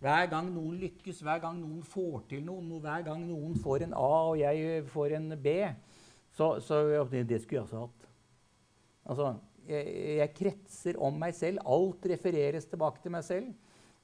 [0.00, 3.96] Hver gang noen lykkes, hver gang noen får til noe, hver gang noen får en
[3.98, 5.56] A og jeg får en B,
[6.32, 6.78] så, så
[7.10, 8.06] det, skulle jeg også hatt.
[9.10, 9.26] Altså,
[9.68, 11.60] jeg, jeg kretser om meg selv.
[11.68, 13.50] Alt refereres tilbake til meg selv.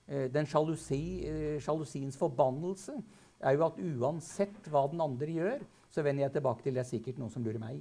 [0.07, 2.99] Eh, den eh, sjalusiens forbannelse
[3.41, 6.91] er jo at uansett hva den andre gjør, så vender jeg tilbake til det er
[6.91, 7.81] sikkert noen som lurer meg.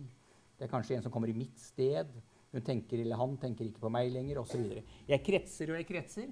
[0.56, 2.15] Det er kanskje en som kommer i mitt sted.
[2.56, 4.80] Hun tenker, eller Han tenker ikke på meg lenger, osv.
[5.10, 6.30] Jeg kretser og jeg kretser.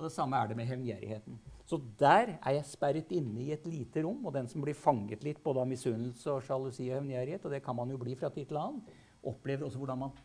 [0.00, 1.34] Og det samme er det med hevngjerrigheten.
[1.68, 5.20] Så der er jeg sperret inne i et lite rom, og den som blir fanget
[5.26, 8.30] litt både av misunnelse og sjalusi og hevngjerrighet, og det kan man jo bli fra
[8.32, 8.80] tid til annen,
[9.28, 10.16] opplever også hvordan man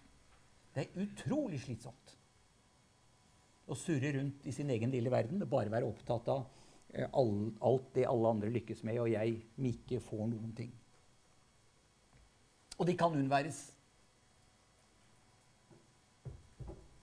[0.75, 2.15] Det er utrolig slitsomt
[3.67, 5.43] å surre rundt i sin egen lille verden.
[5.43, 6.47] og Bare være opptatt av
[6.93, 10.71] eh, alt det alle andre lykkes med, og jeg ikke får noen ting.
[12.79, 13.74] Og de kan unnværes.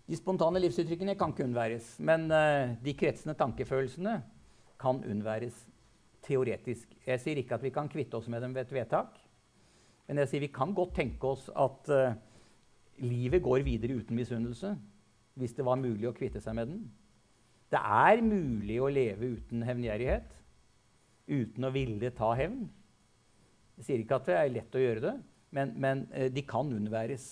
[0.08, 1.94] De spontane livsuttrykkene kan ikke unnværes.
[2.02, 4.16] Men uh, de kretsende tankefølelsene
[4.82, 5.66] kan unnværes
[6.26, 6.90] teoretisk.
[7.06, 9.18] Jeg sier ikke at vi kan kvitte oss med dem ved et vedtak.
[10.08, 12.16] Men jeg sier vi kan godt tenke oss at uh,
[13.02, 14.74] livet går videre uten misunnelse
[15.40, 16.82] hvis det var mulig å kvitte seg med den.
[17.72, 20.28] Det er mulig å leve uten hevngjerrighet,
[21.32, 22.66] uten å ville ta hevn.
[23.78, 25.14] Jeg sier ikke at det er lett å gjøre det,
[25.56, 27.24] men, men eh, de kan unnværes.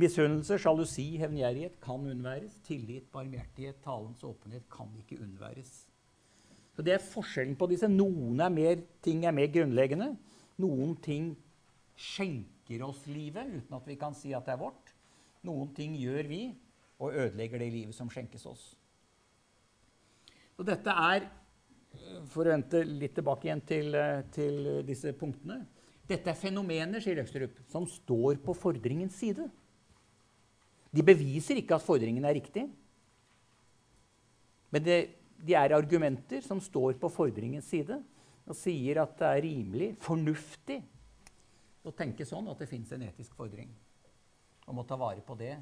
[0.00, 2.56] Misunnelse, sjalusi, hevngjerrighet kan unnværes.
[2.66, 5.84] Tillit, barmhjertighet, talens åpenhet kan ikke unnværes.
[6.74, 7.88] Så Det er forskjellen på disse.
[7.88, 10.16] Noen er mer, ting er mer grunnleggende.
[10.58, 11.36] Noen ting
[11.94, 14.90] skjenker oss livet uten at vi kan si at det er vårt.
[15.46, 16.42] Noen ting gjør vi
[16.98, 18.64] og ødelegger det livet som skjenkes oss.
[20.58, 21.28] Og dette er,
[22.30, 23.96] for å vente litt tilbake igjen til,
[24.34, 25.60] til disse punktene
[26.04, 29.46] Dette er fenomener sier Løkstrup, som står på fordringens side.
[30.94, 32.64] De beviser ikke at fordringen er riktig.
[34.70, 34.98] Men det,
[35.42, 37.98] de er argumenter som står på fordringens side
[38.44, 40.82] og sier at det er rimelig, fornuftig,
[41.84, 43.68] å tenke sånn at det fins en etisk fordring
[44.70, 45.52] om å ta vare på det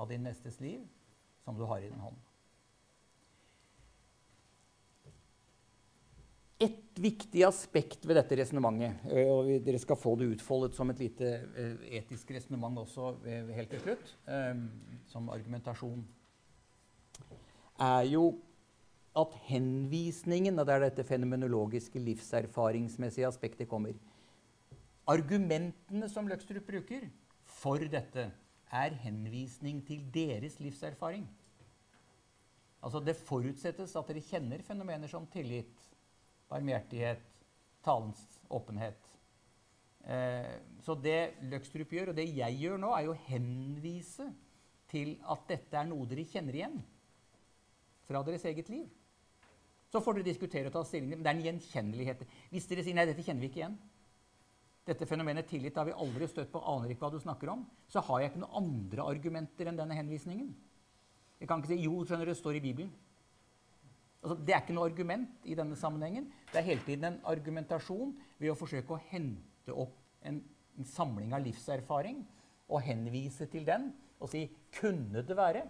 [0.00, 0.80] av din nestes liv
[1.44, 2.16] som du har i din hånd.
[6.58, 11.28] Et viktig aspekt ved dette resonnementet, og dere skal få det utfoldet som et lite
[12.00, 13.12] etisk resonnement også
[13.54, 14.10] helt til slutt,
[15.06, 16.02] som argumentasjon,
[17.78, 18.24] er jo
[19.18, 23.94] at henvisningen, og det er dette fenomenologiske, livserfaringsmessige aspektet kommer
[25.08, 27.06] Argumentene som Løkstrup bruker
[27.48, 28.26] for dette,
[28.68, 31.22] er henvisning til deres livserfaring.
[32.84, 35.72] Altså Det forutsettes at dere kjenner fenomener som tillit,
[36.50, 37.24] barmhjertighet,
[37.84, 39.08] talens åpenhet.
[40.08, 44.30] Eh, så det Løkstrup gjør, og det jeg gjør nå, er å henvise
[44.88, 46.78] til at dette er noe dere kjenner igjen
[48.08, 48.86] fra deres eget liv.
[49.92, 52.24] Så får dere diskutere og ta stilling til men det er en gjenkjennelighet.
[52.52, 53.76] Hvis dere sier nei, dette kjenner vi ikke igjen,
[54.88, 58.00] dette fenomenet tillit har vi aldri støtt på, aner ikke hva du snakker om, så
[58.06, 60.48] har jeg ikke noen andre argumenter enn denne henvisningen.
[61.38, 62.94] Jeg kan ikke si jo, skjønner det står i Bibelen.
[64.22, 66.26] Altså, det er ikke noe argument i denne sammenhengen.
[66.50, 69.94] Det er hele tiden en argumentasjon ved å forsøke å hente opp
[70.26, 70.40] en,
[70.78, 72.24] en samling av livserfaring
[72.68, 75.62] og henvise til den og si kunne det være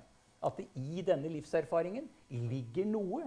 [0.47, 3.27] at det i denne livserfaringen ligger noe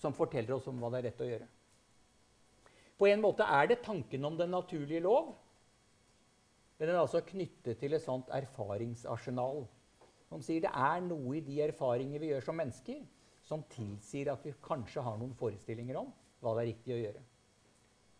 [0.00, 1.48] som forteller oss om hva det er rett å gjøre.
[3.00, 5.34] På en måte er det tanken om den naturlige lov,
[6.78, 9.66] men den er altså knyttet til et sånt erfaringsarsenal
[10.30, 13.00] som sier det er noe i de erfaringer vi gjør som mennesker,
[13.50, 17.26] som tilsier at vi kanskje har noen forestillinger om hva det er riktig å gjøre.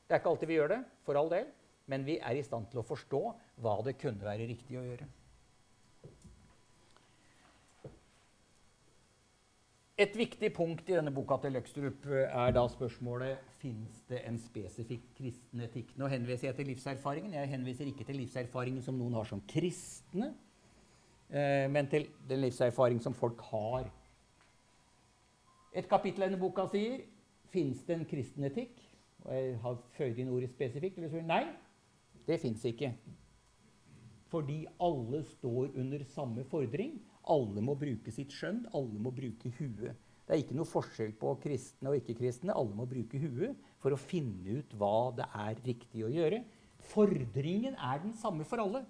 [0.06, 1.48] Det er ikke alltid vi gjør det, for all del,
[1.90, 3.22] men vi er i stand til å forstå
[3.62, 5.06] hva det kunne være riktig å gjøre.
[10.00, 15.10] Et viktig punkt i denne boka til Løkstrup er da spørsmålet fins det en spesifikk
[15.18, 15.90] kristen etikk.
[16.00, 17.34] Nå henviser jeg til livserfaringen.
[17.36, 20.30] Jeg henviser ikke til livserfaringen som noen har som kristne,
[21.28, 23.90] eh, men til den livserfaring som folk har
[25.72, 27.04] et kapittel i denne boka sier
[27.50, 28.78] fins det en kristen etikk.
[29.26, 31.00] Og jeg har føyd inn ordet spesifikt.
[31.02, 31.44] Det vil nei,
[32.26, 32.92] det fins ikke.
[34.30, 36.96] Fordi alle står under samme fordring.
[37.30, 39.98] Alle må bruke sitt skjønn, alle må bruke huet.
[40.30, 42.54] Det er ikke noe forskjell på kristne og ikke-kristne.
[42.54, 46.44] Alle må bruke huet for å finne ut hva det er riktig å gjøre.
[46.92, 48.84] Fordringen er den samme for alle.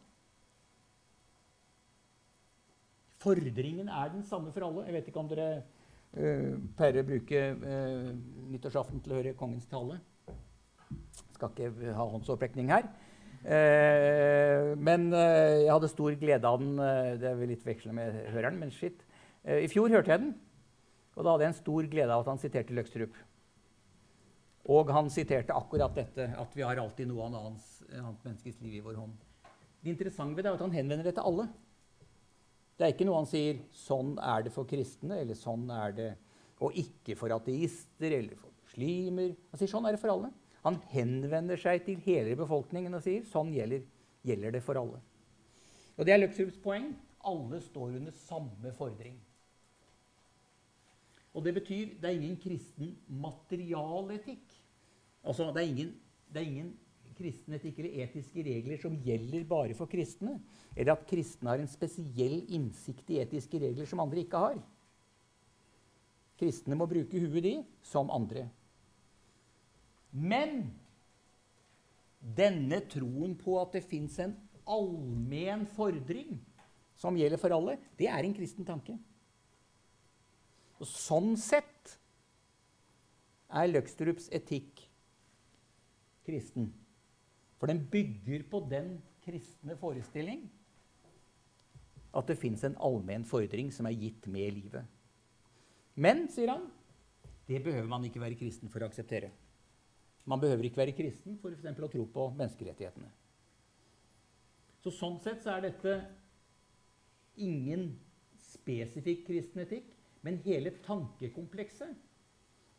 [3.21, 4.85] Fordringen er den samme for alle.
[4.87, 5.49] Jeg vet ikke om dere
[6.11, 8.09] pleier å bruke uh,
[8.51, 10.01] nyttårsaften til å høre kongens tale.
[11.37, 12.89] Skal ikke ha håndsopprekning her.
[13.41, 16.77] Uh, men jeg hadde stor glede av den.
[17.23, 19.07] det er vel litt vekslende med høreren, men shit.
[19.41, 20.35] I fjor hørte jeg den,
[21.17, 23.17] og da hadde jeg en stor glede av at han siterte Løkstrup.
[24.71, 28.85] Og han siterte akkurat dette, at vi har alltid noe annet, annet menneskes liv i
[28.85, 29.17] vår hånd.
[29.81, 31.47] Det interessante ved det er at han henvender det til alle.
[32.81, 36.17] Det er ikke noe han sier 'sånn er det for kristne', eller 'sånn er det
[36.65, 39.37] og ikke for ateister eller for muslimer'.
[39.51, 40.33] Han sier 'sånn er det for alle'.
[40.65, 43.85] Han henvender seg til hele befolkningen og sier 'sånn gjelder,
[44.25, 45.01] gjelder det for alle'.
[45.99, 46.97] Og Det er Løksrups poeng.
[47.23, 49.21] Alle står under samme fordring.
[51.35, 54.57] Og Det betyr det er ingen kristen materialetikk.
[55.23, 56.01] Altså, det er ingen,
[56.33, 56.79] det er ingen
[57.21, 60.39] kristen etikk eller etiske regler som gjelder bare for kristne,
[60.75, 64.61] eller at kristne har en spesiell innsikt i etiske regler som andre ikke har.
[66.41, 67.55] Kristne må bruke huet, de,
[67.85, 68.47] som andre.
[70.11, 70.71] Men
[72.21, 74.33] denne troen på at det fins en
[74.71, 76.39] allmenn fordring
[77.01, 78.97] som gjelder for alle, det er en kristen tanke.
[80.81, 81.97] Og sånn sett
[83.51, 84.85] er Løkstrups etikk
[86.27, 86.71] kristen.
[87.61, 88.95] For den bygger på den
[89.25, 90.47] kristne forestilling
[92.17, 94.87] at det fins en allmenn fordring som er gitt med livet.
[96.01, 96.65] Men, sier han,
[97.47, 99.31] det behøver man ikke være kristen for å akseptere.
[100.31, 101.79] Man behøver ikke være kristen for f.eks.
[101.85, 103.11] å tro på menneskerettighetene.
[104.81, 105.97] Så Sånn sett så er dette
[107.41, 107.91] ingen
[108.41, 109.91] spesifikk kristen etikk,
[110.25, 111.93] men hele tankekomplekset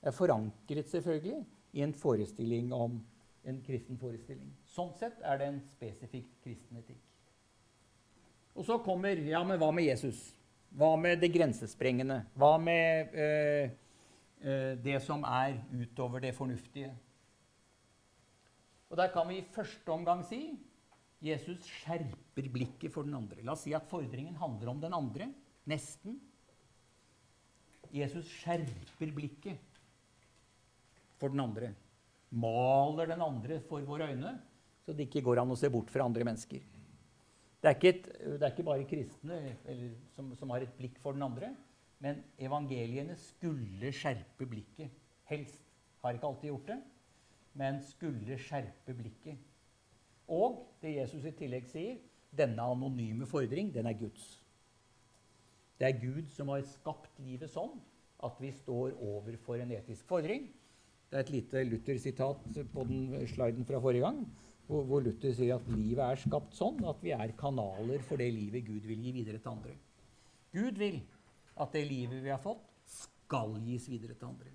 [0.02, 1.44] er forankret selvfølgelig
[1.78, 3.00] i en forestilling om
[3.48, 4.50] en kristen forestilling.
[4.72, 7.02] Sånn sett er det en spesifikt kristen etikk.
[8.56, 10.32] Og så kommer Ja, men hva med Jesus?
[10.76, 12.22] Hva med det grensesprengende?
[12.40, 13.72] Hva med eh,
[14.44, 16.94] øh, det som er utover det fornuftige?
[18.92, 20.42] Og der kan vi i første omgang si
[21.22, 23.44] Jesus skjerper blikket for den andre.
[23.44, 25.28] La oss si at fordringen handler om den andre.
[25.70, 26.18] Nesten.
[27.92, 29.80] Jesus skjerper blikket
[31.20, 31.74] for den andre.
[32.32, 34.32] Maler den andre for våre øyne,
[34.86, 36.62] så det ikke går an å se bort fra andre mennesker.
[37.62, 38.08] Det er ikke, et,
[38.40, 39.38] det er ikke bare kristne
[39.70, 41.52] eller, som, som, har et blikk for den andre.
[42.02, 44.90] Men evangeliene skulle skjerpe blikket.
[45.30, 45.62] Helst.
[46.02, 46.80] Har ikke alltid gjort det,
[47.62, 49.44] men skulle skjerpe blikket.
[50.34, 52.00] Og det Jesus i tillegg sier,
[52.34, 54.40] denne anonyme fordring, den er Guds.
[55.78, 57.76] Det er Gud som har skapt livet sånn
[58.26, 60.48] at vi står overfor en etisk fordring.
[61.12, 64.24] Det er et lite Luther-sitat på den sliden fra forrige gang
[64.72, 68.30] hvor, hvor Luther sier at livet er skapt sånn at vi er kanaler for det
[68.32, 69.76] livet Gud vil gi videre til andre.
[70.56, 71.02] Gud vil
[71.62, 74.54] at det livet vi har fått, skal gis videre til andre.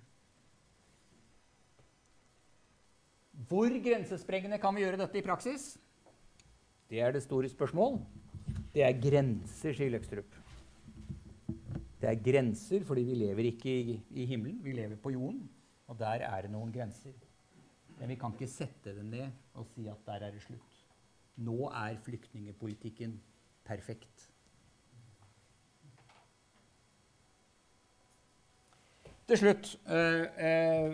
[3.47, 5.75] Hvor grensesprengende kan vi gjøre dette i praksis?
[6.89, 7.99] Det er det store spørsmål.
[8.73, 10.33] Det er grenser, sier Løkstrup.
[12.01, 15.45] Det er grenser fordi vi lever ikke i, i himmelen, vi lever på jorden.
[15.87, 17.13] Og der er det noen grenser.
[17.97, 20.81] Men vi kan ikke sette det ned og si at der er det slutt.
[21.41, 23.17] Nå er flyktningepolitikken
[23.65, 24.29] perfekt.
[29.27, 30.93] Til slutt eh, eh,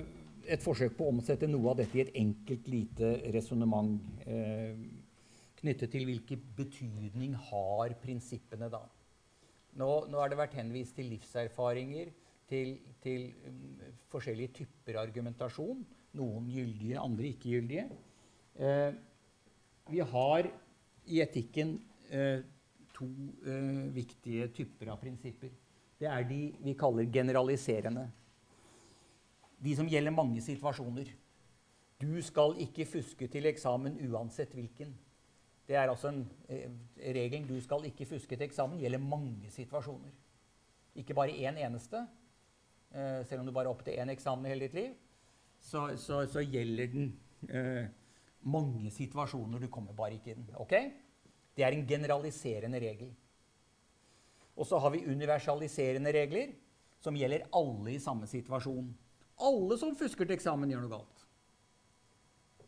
[0.49, 3.93] et forsøk på å omsette noe av dette i et enkelt, lite resonnement
[4.25, 4.73] eh,
[5.59, 8.81] knyttet til hvilken betydning har prinsippene da.
[9.79, 12.11] Nå, nå har det vært henvist til livserfaringer,
[12.49, 13.77] til, til um,
[14.11, 15.85] forskjellige typer argumentasjon.
[16.13, 17.87] Noen gyldige, andre ikke gyldige.
[18.55, 18.91] Eh,
[19.89, 20.49] vi har
[21.09, 21.75] i etikken
[22.13, 22.43] eh,
[22.93, 23.07] to
[23.49, 25.51] eh, viktige typer av prinsipper.
[25.99, 28.05] Det er de vi kaller generaliserende.
[29.63, 31.09] De som gjelder mange situasjoner.
[32.01, 34.91] Du skal ikke fuske til eksamen uansett hvilken.
[35.67, 36.69] Det er altså en eh,
[37.15, 40.11] regel 'du skal ikke fuske til eksamen' gjelder mange situasjoner.
[40.95, 42.07] Ikke bare én eneste,
[42.91, 44.93] eh, selv om du bare er opp til én eksamen i hele ditt liv
[45.63, 47.11] så, så, så gjelder den
[47.49, 47.85] eh,
[48.43, 49.63] mange situasjoner.
[49.63, 50.47] Du kommer bare ikke inn.
[50.59, 50.75] ok?
[51.55, 53.13] Det er en generaliserende regel.
[54.53, 56.53] Og så har vi universaliserende regler
[57.03, 58.91] som gjelder alle i samme situasjon.
[59.43, 61.23] Alle som fusker til eksamen, gjør noe galt.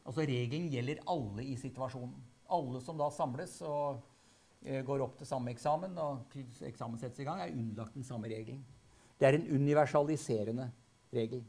[0.05, 2.15] Altså Regelen gjelder alle i situasjonen.
[2.55, 4.01] Alle som da samles og
[4.65, 6.35] eh, går opp til samme eksamen, og
[6.67, 8.61] eksamen settes i gang, er underlagt den samme regelen.
[9.17, 10.67] Det er en universaliserende
[11.15, 11.41] regel.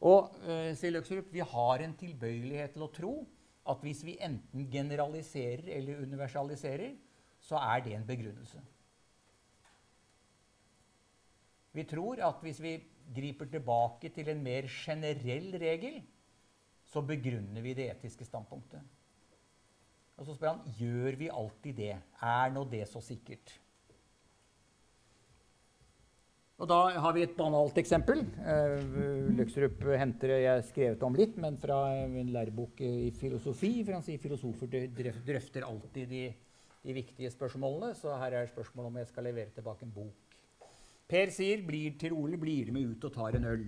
[0.00, 3.14] Og eh, sier Løksrup, vi har en tilbøyelighet til å tro
[3.70, 6.94] at hvis vi enten generaliserer eller universaliserer,
[7.40, 8.60] så er det en begrunnelse.
[11.76, 12.78] Vi tror at hvis vi
[13.14, 16.00] griper tilbake til en mer generell regel,
[16.90, 18.82] så begrunner vi det etiske standpunktet.
[20.18, 21.94] Og så spør han gjør vi alltid det.
[22.20, 23.54] Er nå det så sikkert?
[26.60, 28.20] Og da har vi et banalt eksempel.
[28.44, 33.78] Uh, Løkstrup henter jeg skrevet om litt, men fra en lærebok i filosofi.
[33.80, 36.26] For han sier filosofer drøfter alltid de,
[36.84, 37.94] de viktige spørsmålene.
[37.96, 40.36] Så her er spørsmålet om jeg skal levere tilbake en bok.
[41.10, 43.64] Per sier blir til Ole blir du med ut og tar en øl.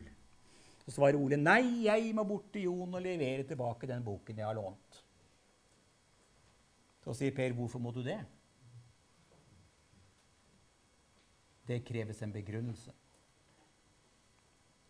[0.85, 4.47] Så svarer Ole nei, jeg må bort til Jon og levere tilbake den boken jeg
[4.47, 5.01] har lånt.
[7.03, 8.21] Så sier Per hvorfor må du det?
[11.67, 12.93] Det kreves en begrunnelse.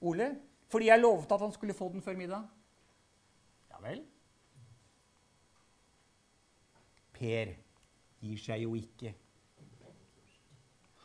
[0.01, 0.29] Ole,
[0.73, 2.47] fordi jeg lovet at han skulle få den før middag.
[3.71, 4.03] Ja vel.
[7.13, 7.53] Per
[8.23, 9.13] gir seg jo ikke.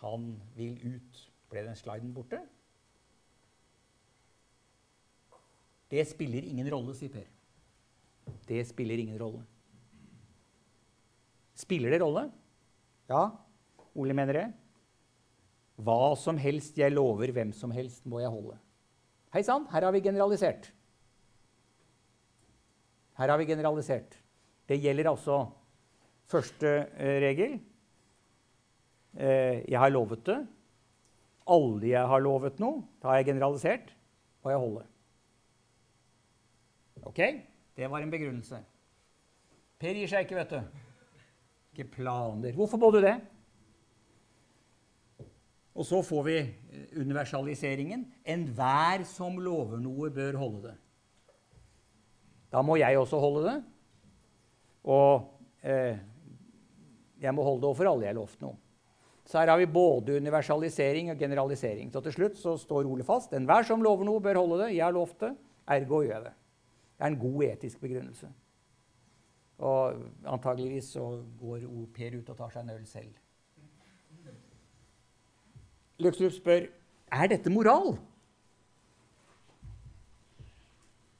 [0.01, 1.23] Han vil ut.
[1.47, 2.41] Ble den sliden borte?
[5.87, 7.27] Det spiller ingen rolle, sier Per.
[8.47, 9.43] Det spiller ingen rolle.
[11.57, 12.25] Spiller det rolle?
[13.09, 13.29] Ja.
[13.95, 14.47] Ole mener det.
[15.77, 18.57] Hva som helst jeg lover hvem som helst, må jeg holde.
[19.35, 20.71] Hei sann, her har vi generalisert.
[23.17, 24.17] Her har vi generalisert.
[24.69, 25.37] Det gjelder altså
[26.29, 27.57] første eh, regel.
[29.17, 30.39] Eh, jeg har lovet det.
[31.47, 33.93] Alle jeg har lovet noe, da har jeg generalisert,
[34.43, 34.83] må jeg holde.
[37.07, 37.21] Ok,
[37.77, 38.59] det var en begrunnelse.
[39.79, 40.83] Per gir seg ikke, vet du.
[41.71, 42.57] Ikke planer.
[42.57, 43.15] Hvorfor må du det?
[45.77, 48.05] Og så får vi eh, universaliseringen.
[48.25, 50.77] Enhver som lover noe, bør holde det.
[52.53, 53.57] Da må jeg også holde det.
[54.87, 55.27] Og
[55.61, 55.99] eh,
[57.21, 58.57] jeg må holde det overfor alle jeg har lovt noe.
[59.27, 61.91] Så her har vi både universalisering og generalisering.
[61.91, 63.33] Så til slutt så står Ole fast.
[63.35, 64.73] Enhver som lover noe, bør holde det.
[64.77, 65.33] Jeg har lovt det,
[65.75, 66.35] ergo gjør jeg det.
[66.97, 68.29] Det er en god etisk begrunnelse.
[69.67, 71.09] Og antageligvis så
[71.41, 73.11] går Per ut og tar seg en øl selv.
[76.01, 76.67] Løkstrup spør
[77.11, 77.95] er dette moral.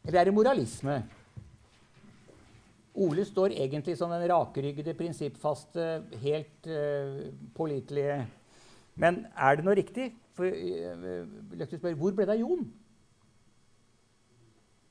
[0.05, 1.01] Eller er det moralisme?
[2.97, 5.87] Ole står egentlig som den rakeryggede, prinsippfaste,
[6.21, 8.23] helt uh, pålitelige
[8.97, 10.07] Men er det noe riktig?
[10.33, 12.63] For uh, spør hvor ble det av Jon?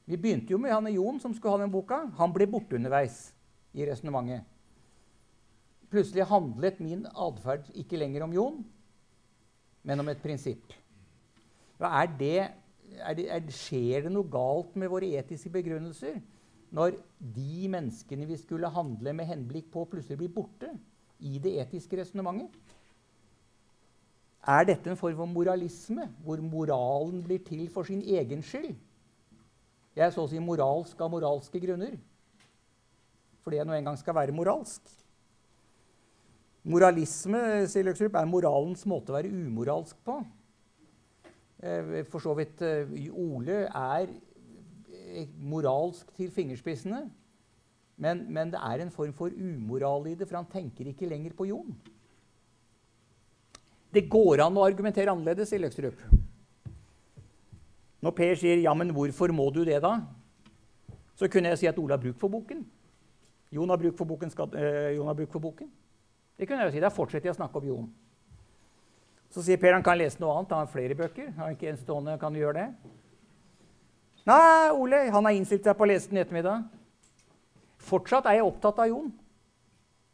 [0.07, 2.05] Vi begynte jo med han Jon som skulle ha den boka.
[2.19, 3.33] Han ble borte underveis
[3.75, 4.47] i resonnementet.
[5.91, 8.63] Plutselig handlet min atferd ikke lenger om Jon,
[9.87, 10.75] men om et prinsipp.
[11.79, 12.49] Er det,
[12.97, 16.19] er det, er, skjer det noe galt med våre etiske begrunnelser
[16.77, 20.73] når de menneskene vi skulle handle med henblikk på, plutselig blir borte
[21.23, 22.57] i det etiske resonnementet?
[24.47, 28.77] Er dette en form for moralisme, hvor moralen blir til for sin egen skyld?
[29.97, 31.97] Jeg er så å si moralsk av moralske grunner
[33.47, 34.83] fordi jeg nå engang skal være moralsk.
[36.67, 37.41] Moralisme
[37.71, 40.19] sier Løksrup, er moralens måte å være umoralsk på.
[41.63, 47.05] Eh, for så vidt eh, Ole er eh, moralsk til fingerspissene.
[48.03, 51.37] Men, men, det er en form for umoral i det, for han tenker ikke lenger
[51.39, 51.71] på Jon.
[53.95, 56.03] Det går an å argumentere annerledes, sier Løkstrup.
[58.05, 60.03] Når Per sier 'ja, men hvorfor må du det', da?
[61.17, 62.67] Så kunne jeg si at Ole har bruk for boken.
[63.53, 64.31] Jon har bruk for boken.
[64.31, 65.71] Skal, øh, Jon har bruk for boken.
[66.37, 66.85] Det kunne jeg jo si.
[66.85, 67.89] Da fortsetter jeg å snakke om Jon.
[69.33, 70.53] Så sier Per han kan lese noe annet.
[70.53, 71.33] Han har flere bøker.
[71.35, 72.95] Han Har ikke en stående, kan du gjøre det?
[74.27, 76.65] Nei, Ole, han har innstilt seg på å lese den i ettermiddag.
[77.87, 79.13] Fortsatt er jeg opptatt av Jon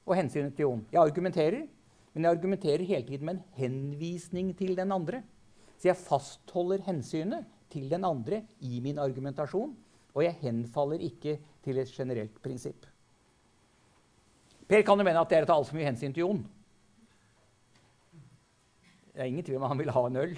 [0.03, 0.83] og hensynet til Jon.
[0.93, 1.63] Jeg argumenterer,
[2.13, 5.23] men jeg argumenterer hele tiden med en henvisning til den andre.
[5.79, 9.73] Så jeg fastholder hensynet til den andre i min argumentasjon,
[10.13, 12.85] og jeg henfaller ikke til et generelt prinsipp.
[14.73, 16.39] Per kan jo mene at det er å ta altfor mye hensyn til Jon.
[19.13, 20.33] Det er ingen tvil om han vil ha en øl.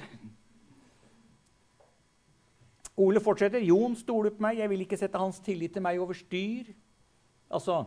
[3.05, 3.63] Ole fortsetter.
[3.63, 4.59] Jon stoler på meg.
[4.59, 6.73] Jeg vil ikke sette hans tillit til meg over styr.
[7.47, 7.85] Altså,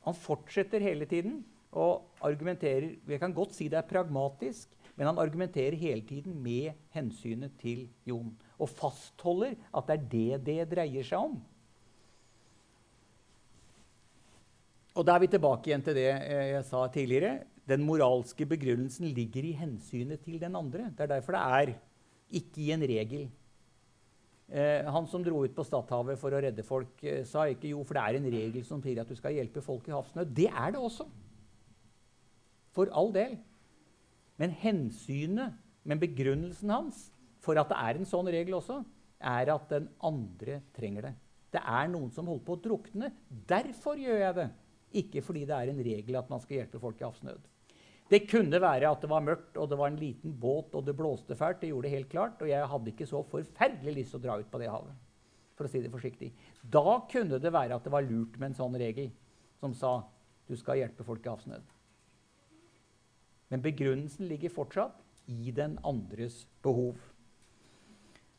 [0.00, 1.42] Han fortsetter hele tiden
[1.76, 6.72] og argumenterer Jeg kan godt si det er pragmatisk, men han argumenterer hele tiden med
[6.96, 8.32] hensynet til Jon.
[8.56, 11.36] Og fastholder at det er det det dreier seg om.
[14.98, 17.44] Og da er vi tilbake igjen til det eh, jeg sa tidligere.
[17.70, 20.88] Den moralske begrunnelsen ligger i hensynet til den andre.
[20.96, 21.74] Det er derfor det er
[22.40, 23.28] ikke i en regel.
[24.50, 27.84] Eh, han som dro ut på Stadhavet for å redde folk, eh, sa ikke jo,
[27.86, 30.34] for det er en regel som sier at du skal hjelpe folk i havsnød.
[30.34, 31.06] Det er det også.
[32.74, 33.38] For all del.
[34.42, 37.10] Men hensynet, men begrunnelsen hans
[37.40, 38.80] for at det er en sånn regel også,
[39.20, 41.14] er at den andre trenger det.
[41.54, 43.10] Det er noen som holder på å drukne.
[43.28, 44.48] Derfor gjør jeg det.
[44.96, 47.48] Ikke fordi det er en regel at man skal hjelpe folk i havsnød.
[48.10, 50.96] Det kunne være at det var mørkt og det var en liten båt og det
[50.98, 51.60] blåste fælt.
[51.60, 54.38] Det gjorde det helt klart, Og jeg hadde ikke så forferdelig lyst til å dra
[54.40, 54.94] ut på det havet.
[55.60, 56.32] for å si det forsiktig.
[56.64, 59.10] Da kunne det være at det var lurt med en sånn regel
[59.60, 60.06] som sa
[60.48, 61.62] du skal hjelpe folk i havsnød.
[63.50, 66.96] Men begrunnelsen ligger fortsatt i den andres behov.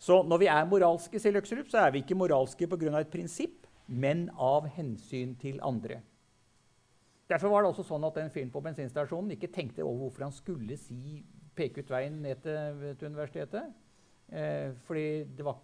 [0.02, 2.99] Så når vi er moralske, så er vi ikke moralske pga.
[2.99, 6.02] et prinsipp, men av hensyn til andre.
[7.32, 10.36] Derfor var det også sånn at den fyren på bensinstasjonen ikke tenkte over hvorfor han
[10.36, 11.22] skulle si,
[11.56, 13.72] peke ut veien ned til, til universitetet.
[14.32, 15.06] Eh, fordi
[15.40, 15.62] var,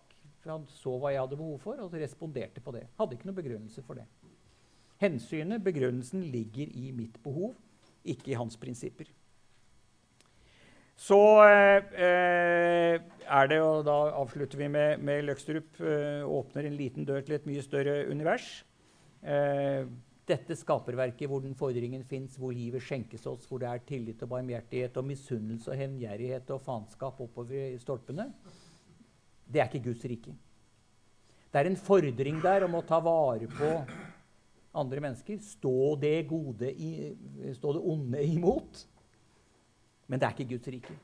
[0.47, 2.86] han så hva jeg hadde behov for, og responderte på det.
[2.99, 4.07] Hadde ikke noen begrunnelse for det.
[5.01, 7.53] Hensynet, begrunnelsen, ligger i mitt behov,
[8.07, 9.11] ikke i hans prinsipper.
[10.97, 17.05] Så eh, er det, og da avslutter vi med, med Løkstrup, eh, åpner en liten
[17.05, 18.47] dør til et mye større univers.
[19.22, 19.86] Eh,
[20.28, 24.34] dette skaperverket hvor den fordringen fins, hvor livet skjenkes oss, hvor det er tillit og
[24.34, 28.28] barmhjertighet og misunnelse og hevngjerrighet og faenskap oppover stolpene,
[29.47, 30.36] det er ikke Guds rike.
[31.47, 33.71] Det er en fordring der om å ta vare på
[34.78, 35.39] andre mennesker.
[35.41, 36.91] Stå det, gode i,
[37.55, 38.84] stå det onde imot.
[40.11, 40.95] Men det er ikke Guds rike.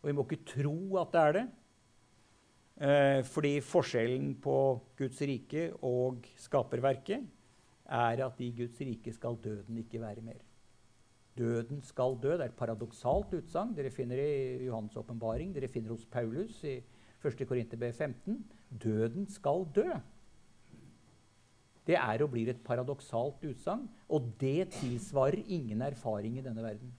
[0.00, 1.46] Og vi må ikke tro at det er det.
[2.78, 4.56] Eh, fordi forskjellen på
[4.98, 7.26] Guds rike og skaperverket
[7.88, 10.44] er at i Guds rike skal døden ikke være mer.
[11.38, 12.34] Døden skal dø.
[12.34, 13.74] Det er et paradoksalt utsagn.
[13.76, 14.28] Dere finner det
[14.62, 15.54] i Johannes' åpenbaring.
[15.54, 16.80] Dere finner hos Paulus i
[17.24, 17.46] 1.
[17.46, 18.44] Korinterbrev 15.
[18.82, 19.86] Døden skal dø.
[21.86, 26.90] Det er og blir et paradoksalt utsagn, og det tilsvarer ingen erfaring i denne verden.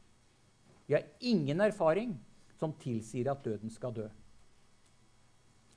[0.87, 2.15] Vi har ingen erfaring
[2.57, 4.07] som tilsier at døden skal dø.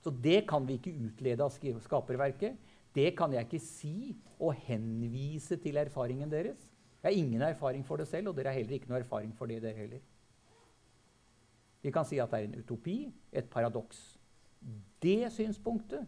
[0.03, 2.57] Så det kan vi ikke utlede av skaperverket.
[2.93, 3.97] Det kan jeg ikke si
[4.39, 6.69] og henvise til erfaringen deres.
[7.03, 9.51] Jeg har ingen erfaring for det selv, og dere har heller ikke noe erfaring for
[9.51, 10.03] det, dere heller.
[11.83, 12.97] Vi kan si at det er en utopi,
[13.33, 14.03] et paradoks.
[15.03, 16.07] Det synspunktet,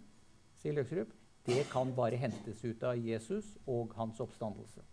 [0.61, 1.11] sier Løksrup,
[1.45, 4.85] det kan bare hentes ut av Jesus og hans oppstandelse.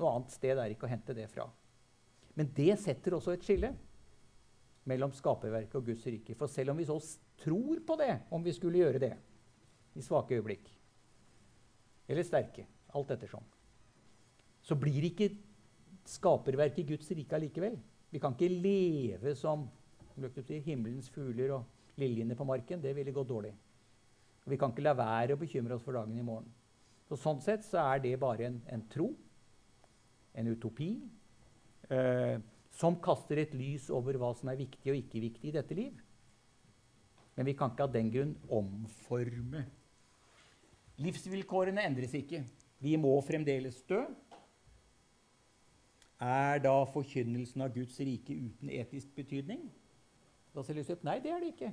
[0.00, 1.44] Noe annet sted er ikke å hente det fra.
[2.38, 3.74] Men det setter også et skille
[4.88, 6.34] mellom skaperverket og Guds rike.
[6.38, 6.96] For selv om vi så
[7.42, 9.12] tror på det, om vi skulle gjøre det
[9.98, 10.70] i svake øyeblikk,
[12.10, 13.44] eller sterke, alt ettersom,
[14.60, 15.30] så blir ikke
[16.10, 17.76] skaperverket Guds rike allikevel.
[18.10, 19.68] Vi kan ikke leve som
[20.66, 22.82] himmelens fugler og liljene på marken.
[22.82, 23.52] Det ville gått dårlig.
[24.44, 26.48] Og vi kan ikke la være å bekymre oss for dagen i morgen.
[27.08, 29.10] Så sånn sett så er det bare en, en tro,
[30.34, 30.92] en utopi,
[31.90, 32.36] eh,
[32.70, 35.96] som kaster et lys over hva som er viktig og ikke viktig i dette liv.
[37.34, 39.64] Men vi kan ikke av den grunn omforme.
[41.00, 42.42] Livsvilkårene endres ikke.
[42.80, 44.02] Vi må fremdeles dø.
[46.20, 49.62] Er da forkynnelsen av Guds rike uten etisk betydning?
[50.52, 51.70] Da ser lyset Nei, det er det ikke.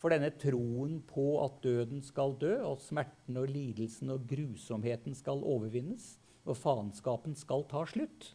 [0.00, 5.44] For denne troen på at døden skal dø, og smerten og lidelsen og grusomheten skal
[5.46, 6.16] overvinnes,
[6.48, 8.32] og faenskapen skal ta slutt,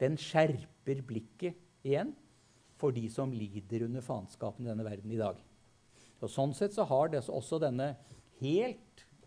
[0.00, 2.14] den skjerper blikket igjen
[2.80, 5.40] for de som lider under faenskapen i denne verden i dag.
[6.22, 7.94] Og Sånn sett så har det også denne
[8.40, 8.85] helt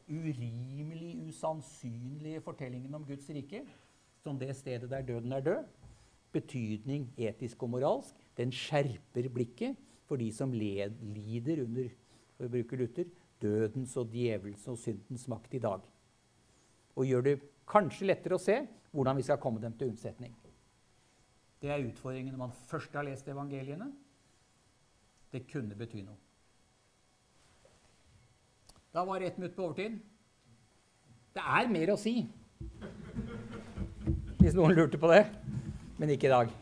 [0.10, 3.64] urimelig usannsynlige fortellingen om Guds rike,
[4.24, 5.64] som det stedet der døden er død,
[6.34, 8.16] betydning etisk og moralsk.
[8.38, 9.78] Den skjerper blikket
[10.10, 11.90] for de som led, lider under
[12.38, 13.08] for å bruke Luther,
[13.42, 15.84] dødens og djevelens og syndens makt i dag.
[16.96, 17.40] Og gjør det
[17.70, 20.34] kanskje lettere å se hvordan vi skal komme dem til unnsetning.
[21.60, 23.90] Det er utfordringen når man først har lest evangeliene.
[25.30, 26.18] Det kunne bety noe.
[28.94, 30.00] Da var det ett minutt på overtid.
[31.34, 32.24] Det er mer å si,
[34.40, 35.22] hvis noen lurte på det,
[36.00, 36.56] men ikke i dag.